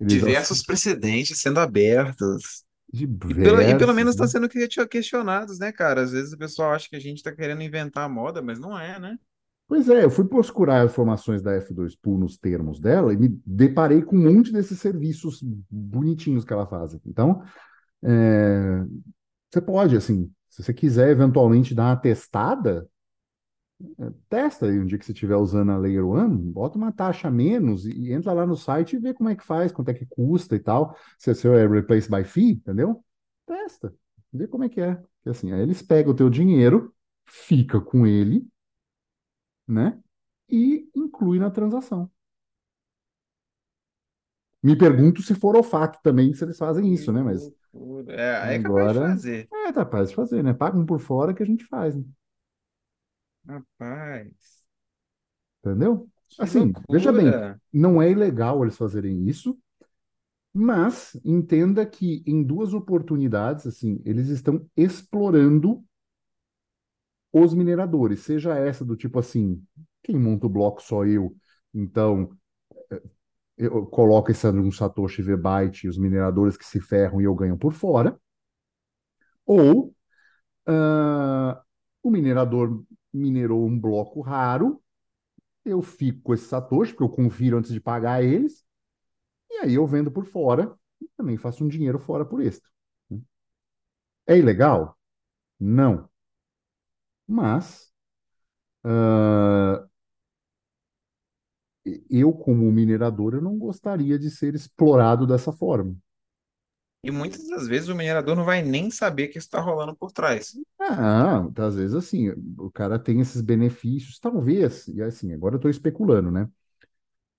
[0.00, 2.64] Eles diversos precedentes sendo abertos.
[2.92, 3.06] E
[3.42, 4.28] pelo, e pelo diversos, menos está né?
[4.28, 6.02] sendo que- questionados, né, cara?
[6.02, 8.78] Às vezes o pessoal acha que a gente está querendo inventar a moda, mas não
[8.78, 9.18] é, né?
[9.68, 14.16] Pois é, eu fui procurar informações da F2Pool nos termos dela e me deparei com
[14.16, 15.40] um monte desses serviços
[15.70, 16.94] bonitinhos que ela faz.
[17.06, 17.42] Então,
[18.02, 18.84] é,
[19.50, 22.88] você pode, assim, se você quiser eventualmente dar uma testada,
[24.28, 27.86] testa aí um dia que você estiver usando a Layer One, bota uma taxa menos
[27.86, 30.54] e, entra lá no site e vê como é que faz, quanto é que custa
[30.56, 30.96] e tal.
[31.18, 33.04] Se se é replace by fee, entendeu?
[33.46, 33.94] Testa,
[34.32, 34.94] vê como é que é.
[34.94, 36.94] Porque, assim, aí eles pegam o teu dinheiro,
[37.24, 38.46] fica com ele,
[39.66, 39.98] né?
[40.48, 42.10] E inclui na transação.
[44.62, 47.22] Me pergunto se for OFAC também, se eles fazem isso, né?
[47.22, 48.14] Mas loucura.
[48.14, 49.50] É, é capaz de agora fazer.
[49.52, 50.52] é capaz de fazer, né?
[50.54, 52.04] Pagam por fora que a gente faz, né?
[53.46, 54.64] Rapaz,
[55.64, 56.08] Entendeu?
[56.28, 57.60] que Assim, veja bem, loucura.
[57.72, 59.58] não é ilegal eles fazerem isso,
[60.54, 65.84] mas entenda que em duas oportunidades, assim, eles estão explorando
[67.32, 69.62] os mineradores, seja essa do tipo assim,
[70.02, 71.36] quem monta o bloco só eu,
[71.74, 72.30] então
[73.60, 77.72] eu coloco esse um Satoshi V-Byte os mineradores que se ferram e eu ganho por
[77.72, 78.18] fora,
[79.46, 79.94] ou
[80.66, 81.62] ah,
[82.02, 84.82] o minerador minerou um bloco raro,
[85.64, 88.64] eu fico com esse Satoshi, porque eu confiro antes de pagar eles,
[89.50, 92.70] e aí eu vendo por fora e também faço um dinheiro fora por extra.
[94.26, 94.96] É ilegal?
[95.60, 96.10] Não.
[97.26, 97.92] Mas
[98.84, 99.88] ah,
[102.10, 105.96] eu, como minerador, eu não gostaria de ser explorado dessa forma.
[107.02, 110.12] E muitas das vezes o minerador não vai nem saber que isso está rolando por
[110.12, 110.52] trás.
[110.78, 115.70] Ah, às vezes assim, o cara tem esses benefícios, talvez, e assim, agora eu estou
[115.70, 116.46] especulando, né?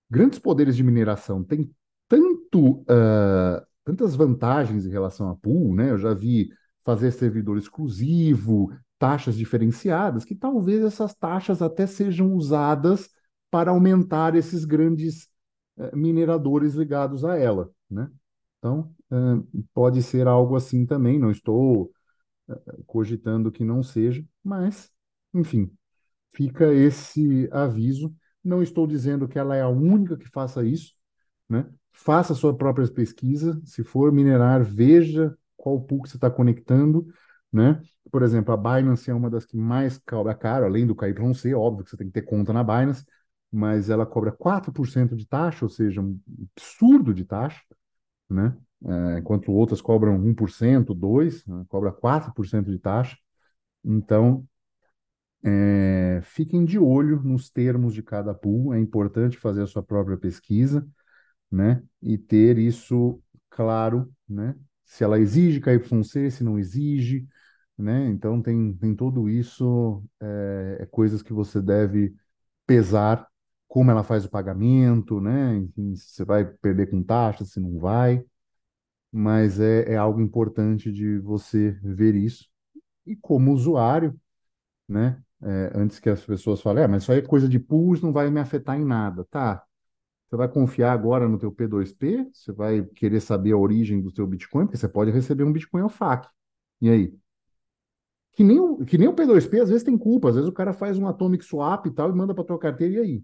[0.10, 1.72] Grandes poderes de mineração têm
[2.08, 5.92] tanto, ah, tantas vantagens em relação a pool, né?
[5.92, 6.50] Eu já vi
[6.84, 13.10] fazer servidor exclusivo, taxas diferenciadas, que talvez essas taxas até sejam usadas
[13.52, 15.30] para aumentar esses grandes
[15.78, 18.10] eh, mineradores ligados a ela, né?
[18.60, 19.42] Então, ah,
[19.74, 21.92] pode ser algo assim também, não estou
[22.86, 24.90] cogitando que não seja, mas,
[25.34, 25.72] enfim,
[26.34, 28.14] fica esse aviso.
[28.44, 30.94] Não estou dizendo que ela é a única que faça isso,
[31.48, 31.70] né?
[31.92, 33.62] Faça sua própria pesquisa.
[33.66, 37.06] Se for minerar, veja qual pool que você está conectando,
[37.52, 37.82] né?
[38.12, 41.84] Por exemplo, a Binance é uma das que mais cobra caro, além do KYC, óbvio
[41.84, 43.06] que você tem que ter conta na Binance,
[43.52, 46.20] mas ela cobra 4% de taxa, ou seja, um
[46.56, 47.62] absurdo de taxa,
[48.30, 48.58] né?
[48.86, 51.66] É, enquanto outras cobram 1%, 2%, né?
[51.70, 53.18] cobra 4% de taxa.
[53.84, 54.48] Então,
[55.44, 60.18] é, fiquem de olho nos termos de cada pool, é importante fazer a sua própria
[60.18, 60.88] pesquisa,
[61.52, 61.84] né?
[62.02, 64.56] E ter isso claro, né?
[64.86, 67.28] Se ela exige KYC, se não exige,
[67.78, 68.08] né?
[68.10, 72.16] Então tem, tem tudo isso, é, é coisas que você deve
[72.68, 73.28] pesar,
[73.72, 75.56] como ela faz o pagamento, né?
[75.56, 78.22] Enfim, se você vai perder com taxa, se não vai,
[79.10, 82.50] mas é, é algo importante de você ver isso.
[83.06, 84.14] E como usuário,
[84.90, 85.24] né?
[85.42, 88.12] É, antes que as pessoas falem, ah, mas isso aí é coisa de pools, não
[88.12, 89.26] vai me afetar em nada.
[89.32, 89.66] Tá,
[90.28, 92.30] você vai confiar agora no teu P2P?
[92.34, 94.66] Você vai querer saber a origem do teu Bitcoin?
[94.66, 96.28] Porque você pode receber um Bitcoin ao FAQ.
[96.82, 97.16] E aí?
[98.34, 100.28] Que nem, o, que nem o P2P às vezes tem culpa.
[100.28, 102.96] Às vezes o cara faz um atomic swap e tal e manda para tua carteira
[102.96, 103.24] e aí?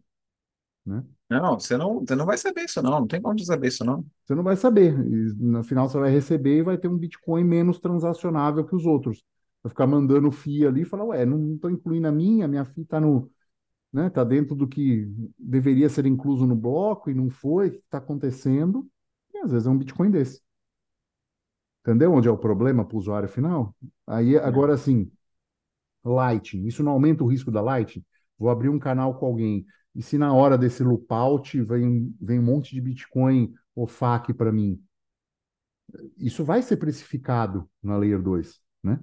[0.88, 1.04] Né?
[1.30, 4.06] Não, você não, você não vai saber isso não, não tem como saber isso não.
[4.26, 4.94] Você não vai saber.
[4.94, 8.86] E, no final você vai receber e vai ter um Bitcoin menos transacionável que os
[8.86, 9.22] outros.
[9.62, 12.84] Vai ficar mandando FII ali e falar, ué, não estou incluindo a minha, minha FII
[12.84, 13.30] está no,
[13.92, 15.08] né, tá dentro do que
[15.38, 18.88] deveria ser incluso no bloco e não foi, o que está acontecendo?
[19.34, 20.42] E às vezes é um Bitcoin desse.
[21.82, 23.76] Entendeu onde é o problema para o usuário final?
[24.06, 25.12] Aí, agora assim,
[26.04, 28.06] Lightning, isso não aumenta o risco da Lightning?
[28.38, 29.66] Vou abrir um canal com alguém,
[29.98, 34.52] e se na hora desse loopout vem, vem um monte de Bitcoin ou FAQ para
[34.54, 34.82] mim?
[36.18, 39.00] Isso vai ser precificado na Layer 2, né?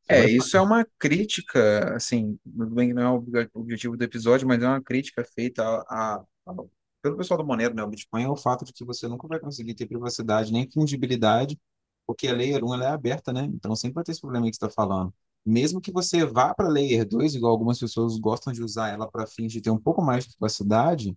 [0.00, 3.96] Você É, isso é uma crítica, assim, bem que não é o obje- o objetivo
[3.96, 6.16] do episódio, mas é uma crítica feita a,
[6.46, 6.54] a-
[7.00, 7.82] pelo pessoal do Monero, né?
[7.82, 11.58] O Bitcoin é o fato de que você nunca vai conseguir ter privacidade nem fungibilidade,
[12.06, 13.44] porque a Layer 1 ela é aberta, né?
[13.54, 15.12] Então sempre vai ter esse problema que você está falando.
[15.44, 19.26] Mesmo que você vá para Layer 2, igual algumas pessoas gostam de usar ela para
[19.26, 21.16] fins de ter um pouco mais de privacidade,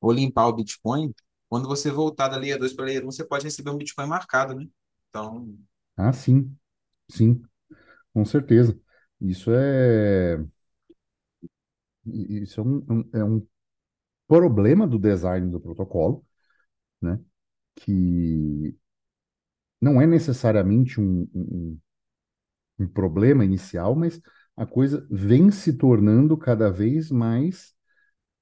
[0.00, 1.14] ou limpar o Bitcoin,
[1.48, 4.54] quando você voltar da Layer 2 para Layer 1, você pode receber um Bitcoin marcado,
[4.54, 4.66] né?
[5.10, 5.56] Então,
[5.96, 6.56] Ah, sim,
[7.10, 7.42] sim,
[8.14, 8.78] com certeza.
[9.20, 10.38] Isso é,
[12.06, 13.46] isso é um, um- é um
[14.28, 16.26] problema do design do protocolo,
[17.02, 17.20] né?
[17.76, 18.76] Que
[19.80, 21.78] não é necessariamente um, um,
[22.78, 24.20] um problema inicial, mas
[24.56, 27.74] a coisa vem se tornando cada vez mais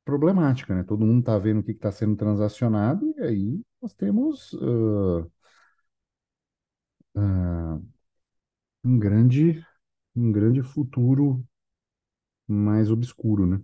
[0.04, 0.84] problemática, né?
[0.84, 5.26] Todo mundo está vendo o que está sendo transacionado e aí nós temos ah,
[7.16, 7.80] ah,
[8.84, 9.62] um grande,
[10.16, 11.44] um grande futuro
[12.48, 13.60] mais obscuro, né?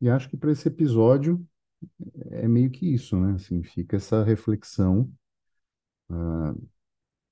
[0.00, 1.46] E acho que para esse episódio
[2.30, 3.34] é meio que isso, né?
[3.34, 5.10] Assim, fica essa reflexão.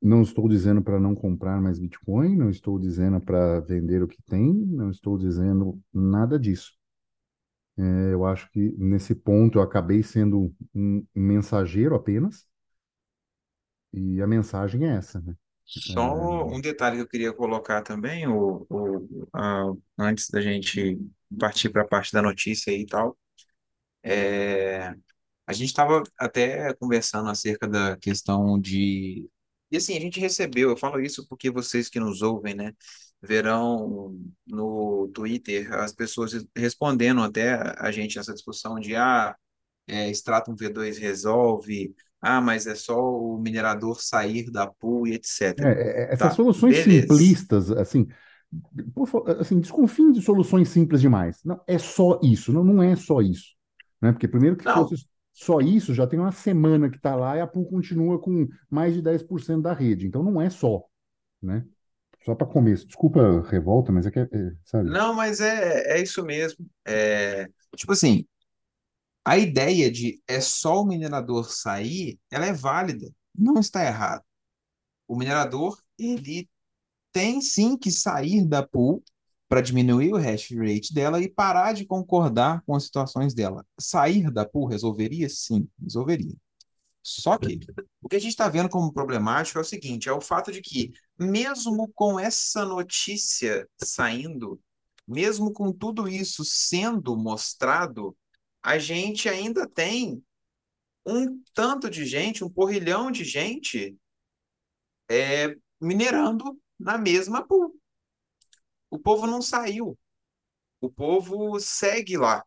[0.05, 4.23] Não estou dizendo para não comprar mais Bitcoin, não estou dizendo para vender o que
[4.25, 6.73] tem, não estou dizendo nada disso.
[7.77, 12.47] É, eu acho que nesse ponto eu acabei sendo um mensageiro apenas,
[13.93, 15.35] e a mensagem é essa, né?
[15.67, 16.15] Só
[16.49, 20.99] um detalhe que eu queria colocar também, o, o, a- antes da gente
[21.39, 23.17] partir para a parte da notícia e tal,
[24.03, 24.89] é,
[25.47, 29.29] a gente estava até conversando acerca da questão de.
[29.75, 32.73] E assim, a gente recebeu, eu falo isso porque vocês que nos ouvem, né,
[33.23, 39.35] verão no Twitter as pessoas respondendo até a gente essa discussão de ah,
[39.87, 45.79] é, Stratum V2 resolve, ah, mas é só o minerador sair da pool e etc.
[45.79, 46.79] é, é, essas Tá, soluções beleza.
[46.79, 48.07] simplistas, assim,
[48.95, 51.43] por assim, desconfiem de soluções simples demais.
[51.45, 53.55] Não, é só isso, não, não é só isso,
[54.03, 54.13] né?
[54.13, 57.41] Porque primeiro que Não, fosse só isso, já tem uma semana que está lá e
[57.41, 60.07] a pool continua com mais de 10% da rede.
[60.07, 60.85] Então não é só,
[61.43, 61.67] né?
[62.25, 62.87] Só para começo.
[62.87, 64.89] Desculpa a revolta, mas é que, é, é, sabe?
[64.89, 66.65] não, mas é, é isso mesmo.
[66.87, 68.25] É, tipo assim,
[69.25, 74.23] a ideia de é só o minerador sair, ela é válida, não está errado.
[75.09, 76.49] O minerador, ele
[77.13, 79.03] tem sim que sair da pool
[79.55, 83.65] para diminuir o hash rate dela e parar de concordar com as situações dela.
[83.79, 85.29] Sair da pool resolveria?
[85.29, 86.35] Sim, resolveria.
[87.01, 87.61] Só que
[88.03, 90.61] o que a gente está vendo como problemático é o seguinte: é o fato de
[90.61, 94.61] que, mesmo com essa notícia saindo,
[95.07, 98.17] mesmo com tudo isso sendo mostrado,
[98.61, 100.21] a gente ainda tem
[101.07, 103.97] um tanto de gente, um porrilhão de gente
[105.09, 107.73] é, minerando na mesma pool.
[108.95, 109.99] O povo não saiu.
[110.81, 112.45] O povo segue lá.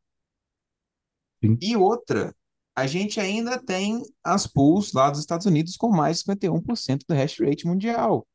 [1.43, 1.57] Sim.
[1.61, 2.33] E outra,
[2.73, 7.13] a gente ainda tem as pools lá dos Estados Unidos com mais de 51% do
[7.13, 8.25] hash rate mundial.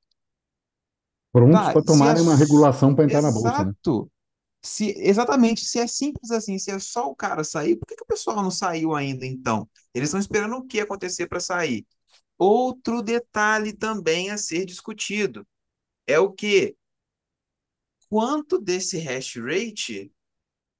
[1.32, 3.72] Prontos Tá, para se é uma regulação para entrar na bolsa, né?
[3.72, 4.12] Exato.
[4.62, 8.02] Se, exatamente, se é simples assim, se é só o cara sair, por que que
[8.02, 9.66] o pessoal não saiu ainda então?
[9.94, 11.86] Eles estão esperando o que acontecer para sair?
[12.36, 15.46] Outro detalhe também a ser discutido
[16.06, 16.76] é o que?
[18.12, 20.12] Quanto desse hash rate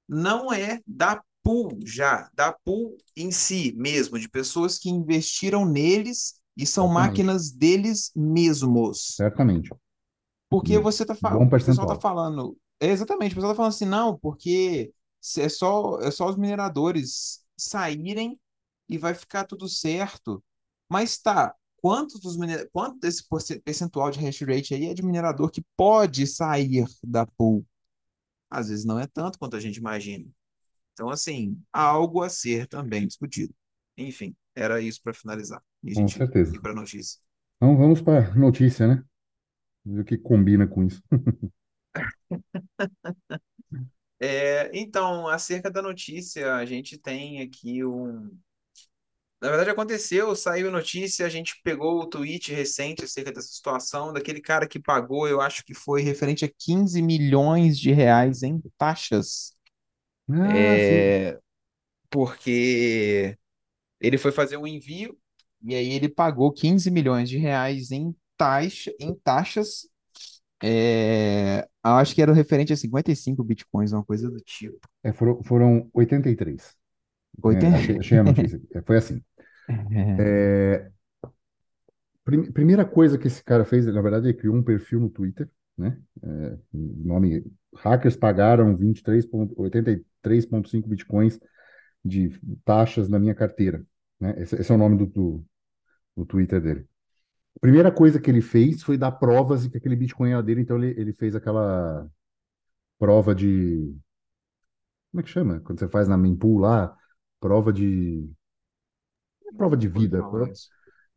[0.07, 6.35] não é da pool já, da pool em si mesmo, de pessoas que investiram neles
[6.57, 6.89] e são Certamente.
[6.89, 9.21] máquinas deles mesmos.
[9.21, 9.69] Certamente.
[10.49, 11.99] Porque E você tá bom falando, o pessoal tá percentual.
[11.99, 14.93] falando, é, exatamente, o pessoal tá falando assim, não, porque
[15.37, 18.39] é só, é só os mineradores saírem
[18.89, 20.43] e vai ficar tudo certo.
[20.89, 22.37] Mas tá, quantos dos
[22.71, 23.27] quanto desse
[23.59, 27.65] percentual de hash rate aí é de minerador que pode sair da pool?
[28.49, 30.25] Às vezes não é tanto quanto a gente imagina.
[30.93, 33.53] Então, assim, há algo a ser também discutido.
[33.97, 35.61] Enfim, era isso para finalizar.
[35.83, 36.57] E Com certeza.
[36.61, 37.19] para a notícia.
[37.57, 39.03] Então vamos para a notícia, né?
[39.85, 41.03] Ver o que combina com isso.
[44.19, 48.31] É, então, acerca da notícia, a gente tem aqui um.
[49.43, 54.13] Na verdade, aconteceu, saiu a notícia, a gente pegou o tweet recente acerca dessa situação,
[54.13, 58.61] daquele cara que pagou, eu acho que foi Referente a 15 milhões de reais em
[58.77, 59.53] taxas,
[60.31, 61.37] Ah, é,
[62.09, 63.37] porque
[63.99, 65.17] ele foi fazer um envio
[65.61, 69.89] e aí ele pagou 15 milhões de reais em taxa, em taxas.
[70.63, 74.79] É, acho que era referente a 55 bitcoins, uma coisa do tipo.
[75.03, 76.77] É, foram, foram 83.
[77.41, 77.75] É, 80...
[77.75, 78.61] achei, achei a notícia.
[78.73, 79.21] É, Foi assim.
[80.17, 80.91] É,
[82.23, 85.49] prim- primeira coisa que esse cara fez, na verdade, ele criou um perfil no Twitter,
[85.77, 85.97] né?
[86.23, 87.43] É, nome
[87.75, 91.39] Hackers pagaram 23 ponto- 83,5 bitcoins
[92.05, 92.31] de
[92.65, 93.85] taxas na minha carteira,
[94.19, 94.35] né?
[94.37, 95.45] Esse, esse é o nome do, do,
[96.17, 96.87] do Twitter dele.
[97.61, 100.77] Primeira coisa que ele fez foi dar provas de que aquele Bitcoin era dele, então
[100.83, 102.07] ele, ele fez aquela
[102.99, 103.95] prova de.
[105.11, 105.59] Como é que chama?
[105.61, 106.95] Quando você faz na mempool lá,
[107.39, 108.29] prova de.
[109.57, 110.19] Prova de vida.
[110.19, 110.69] falar isso.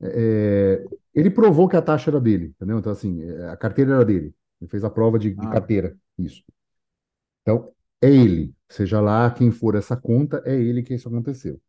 [0.03, 0.85] É,
[1.15, 2.79] ele provou que a taxa era dele, entendeu?
[2.79, 4.35] Então, assim, é, a carteira era dele.
[4.61, 6.43] Ele fez a prova de, de Ah, carteira, isso.
[7.43, 7.73] Então,
[8.03, 8.55] é ele.
[8.69, 11.61] Seja lá quem for essa conta, é ele que isso aconteceu.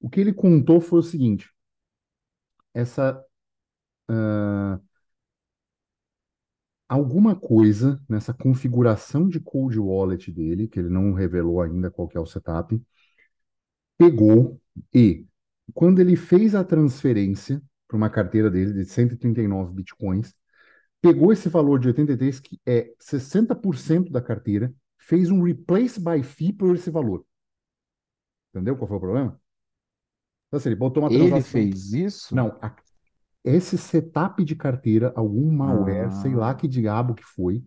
[0.00, 1.50] O que ele contou foi o seguinte:
[2.74, 3.24] essa.
[4.08, 4.80] ah,
[6.88, 12.16] alguma coisa nessa configuração de cold wallet dele, que ele não revelou ainda qual que
[12.16, 12.80] é o setup,
[13.96, 14.60] pegou
[14.94, 15.26] e,
[15.74, 20.34] quando ele fez a transferência para uma carteira dele de 139 bitcoins,
[21.02, 26.52] pegou esse valor de 83, que é 60% da carteira, fez um replace by fee
[26.52, 27.24] por esse valor.
[28.50, 29.40] Entendeu qual foi o problema?
[30.48, 31.42] Então, assim, ele botou uma ele transação.
[31.42, 32.34] fez isso?
[32.34, 32.76] Não, a-
[33.44, 37.64] esse setup de carteira, algum malware, sei lá Ah, que diabo que foi,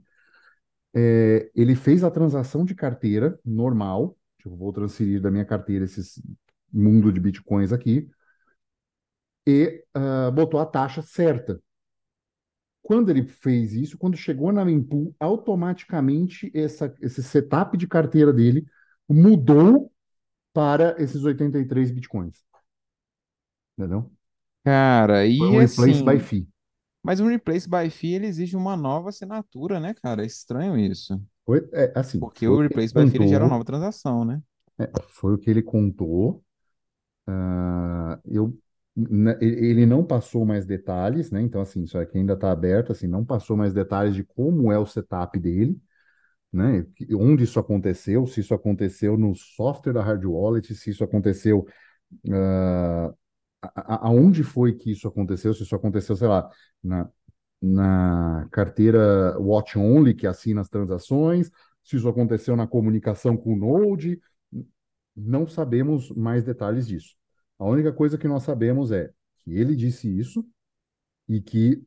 [0.94, 6.02] é, ele fez a transação de carteira normal, tipo, vou transferir da minha carteira esse
[6.76, 8.10] mundo de bitcoins aqui,
[9.48, 11.60] e ah, botou a taxa certa.
[12.82, 18.66] Quando ele fez isso, quando chegou na mempool, automaticamente essa, esse setup de carteira dele
[19.10, 19.92] mudou
[20.54, 22.44] para esses 83 bitcoins.
[23.78, 24.12] Entendeu?
[24.64, 26.48] cara, Foi e um replace by assim, fee.
[27.04, 30.24] mas um replace by fee ele exige uma nova assinatura, né, cara?
[30.24, 31.22] É estranho isso.
[31.46, 34.42] Foi, é, assim, Porque o replace by fee ele gera uma contou, nova transação, né?
[34.80, 36.45] é, foi o que ele contou.
[37.28, 38.58] Ah, eu,
[38.96, 41.42] na- ele não passou mais detalhes, né?
[41.42, 44.78] Então, assim, isso aqui ainda está aberto, assim, não passou mais detalhes de como é
[44.80, 45.80] o setup dele,
[46.54, 46.86] né?
[47.16, 51.68] Onde isso aconteceu, se isso aconteceu no software da Hard Wallet, se isso aconteceu,
[53.62, 56.50] a- a- aonde foi que isso aconteceu, se isso aconteceu, sei lá,
[56.84, 57.10] na,
[57.62, 61.52] na carteira Watch Only, que assina as transações,
[61.84, 64.20] se isso aconteceu na comunicação com o Node,
[65.16, 67.16] não sabemos mais detalhes disso.
[67.60, 70.46] A única coisa que nós sabemos é que ele disse isso
[71.28, 71.84] e que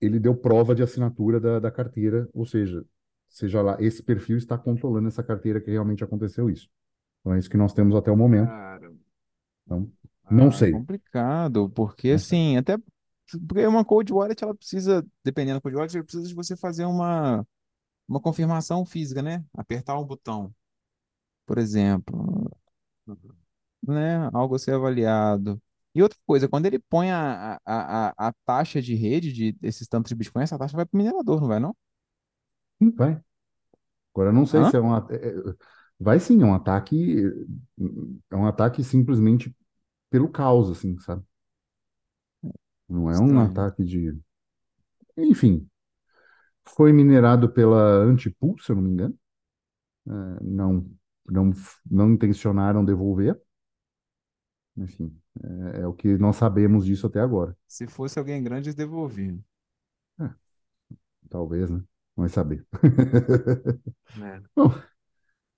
[0.00, 2.84] ele deu prova de assinatura da, da carteira, ou seja,
[3.28, 6.68] seja lá, esse perfil está controlando essa carteira que realmente aconteceu isso.
[7.20, 8.52] Então é isso que nós temos até o momento.
[9.66, 9.90] Então,
[10.30, 10.72] não Ah, é sei.
[10.72, 12.76] complicado, porque assim, até
[13.46, 16.84] porque uma cold wallet ela precisa, dependendo da cold wallet, ela precisa de você fazer
[16.84, 17.46] uma,
[18.08, 19.44] uma confirmação física, né?
[19.54, 20.54] Apertar um botão,
[21.48, 22.50] por exemplo,
[23.86, 24.28] né?
[24.32, 25.60] Algo a ser avaliado.
[25.94, 29.88] E outra coisa, quando ele põe a, a, a, a taxa de rede de, desses
[29.88, 31.74] tantos de Bitcoin, essa taxa vai para o minerador, não vai não?
[32.80, 33.20] Sim, vai.
[34.14, 34.66] Agora, não sei Hã?
[34.66, 34.96] se é um...
[34.96, 35.54] é-
[36.00, 37.24] Vai sim, é um ataque...
[38.30, 39.54] É um ataque simplesmente
[40.10, 41.24] pelo caos, assim, sabe?
[42.88, 43.40] Não é um Estranho.
[43.40, 44.14] ataque de...
[45.16, 45.68] Enfim,
[46.64, 49.18] foi minerado pela Antipool, se eu não me engano.
[50.08, 50.10] É,
[50.44, 50.86] não,
[51.28, 51.52] não,
[51.90, 53.40] não intencionaram devolver.
[54.76, 55.16] Enfim,
[55.74, 57.56] é, é o que nós sabemos disso até agora.
[57.66, 59.42] Se fosse alguém grande, eles devolviam.
[60.20, 60.30] É,
[61.28, 61.82] talvez, né?
[62.16, 62.66] Vai saber.
[64.16, 64.42] né?
[64.56, 64.72] Bom,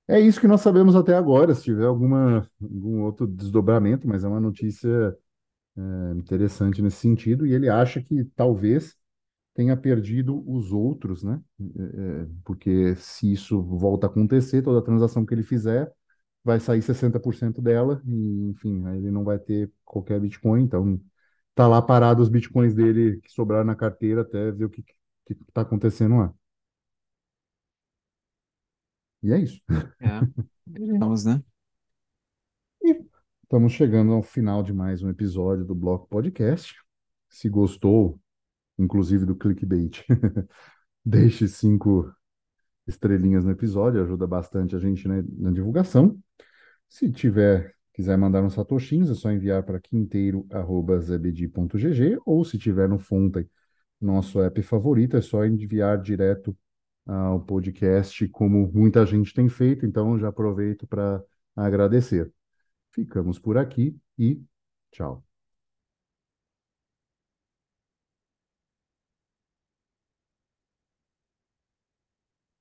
[0.08, 1.54] é isso que nós sabemos até agora.
[1.54, 5.16] Se tiver alguma, algum outro desdobramento, mas é uma notícia
[5.76, 7.46] é, interessante nesse sentido.
[7.46, 8.96] E ele acha que talvez
[9.60, 11.38] tenha perdido os outros, né?
[11.60, 15.92] É, é, porque se isso volta a acontecer, toda transação que ele fizer
[16.42, 20.62] vai sair 60% dela, e enfim, aí ele não vai ter qualquer Bitcoin.
[20.62, 20.98] Então,
[21.54, 24.82] tá lá parado os Bitcoins dele que sobraram na carteira até ver o que,
[25.26, 26.34] que tá acontecendo lá.
[29.22, 29.60] E é isso.
[30.00, 30.20] É.
[30.66, 31.42] Veremos, né?
[32.82, 32.98] E
[33.42, 36.74] estamos chegando ao final de mais um episódio do Bloco Podcast.
[37.28, 38.18] Se gostou,
[38.80, 40.04] inclusive do clickbait,
[41.04, 42.10] deixe cinco
[42.86, 46.18] estrelinhas no episódio, ajuda bastante a gente na, na divulgação.
[46.88, 52.98] Se tiver, quiser mandar uns satoshinhos, é só enviar para quinteiro@zebedi.gg ou se tiver no
[52.98, 53.48] Fonte,
[54.00, 56.56] nosso app favorito, é só enviar direto
[57.06, 61.22] ao podcast, como muita gente tem feito, então já aproveito para
[61.56, 62.32] agradecer.
[62.92, 64.42] Ficamos por aqui e
[64.92, 65.29] tchau.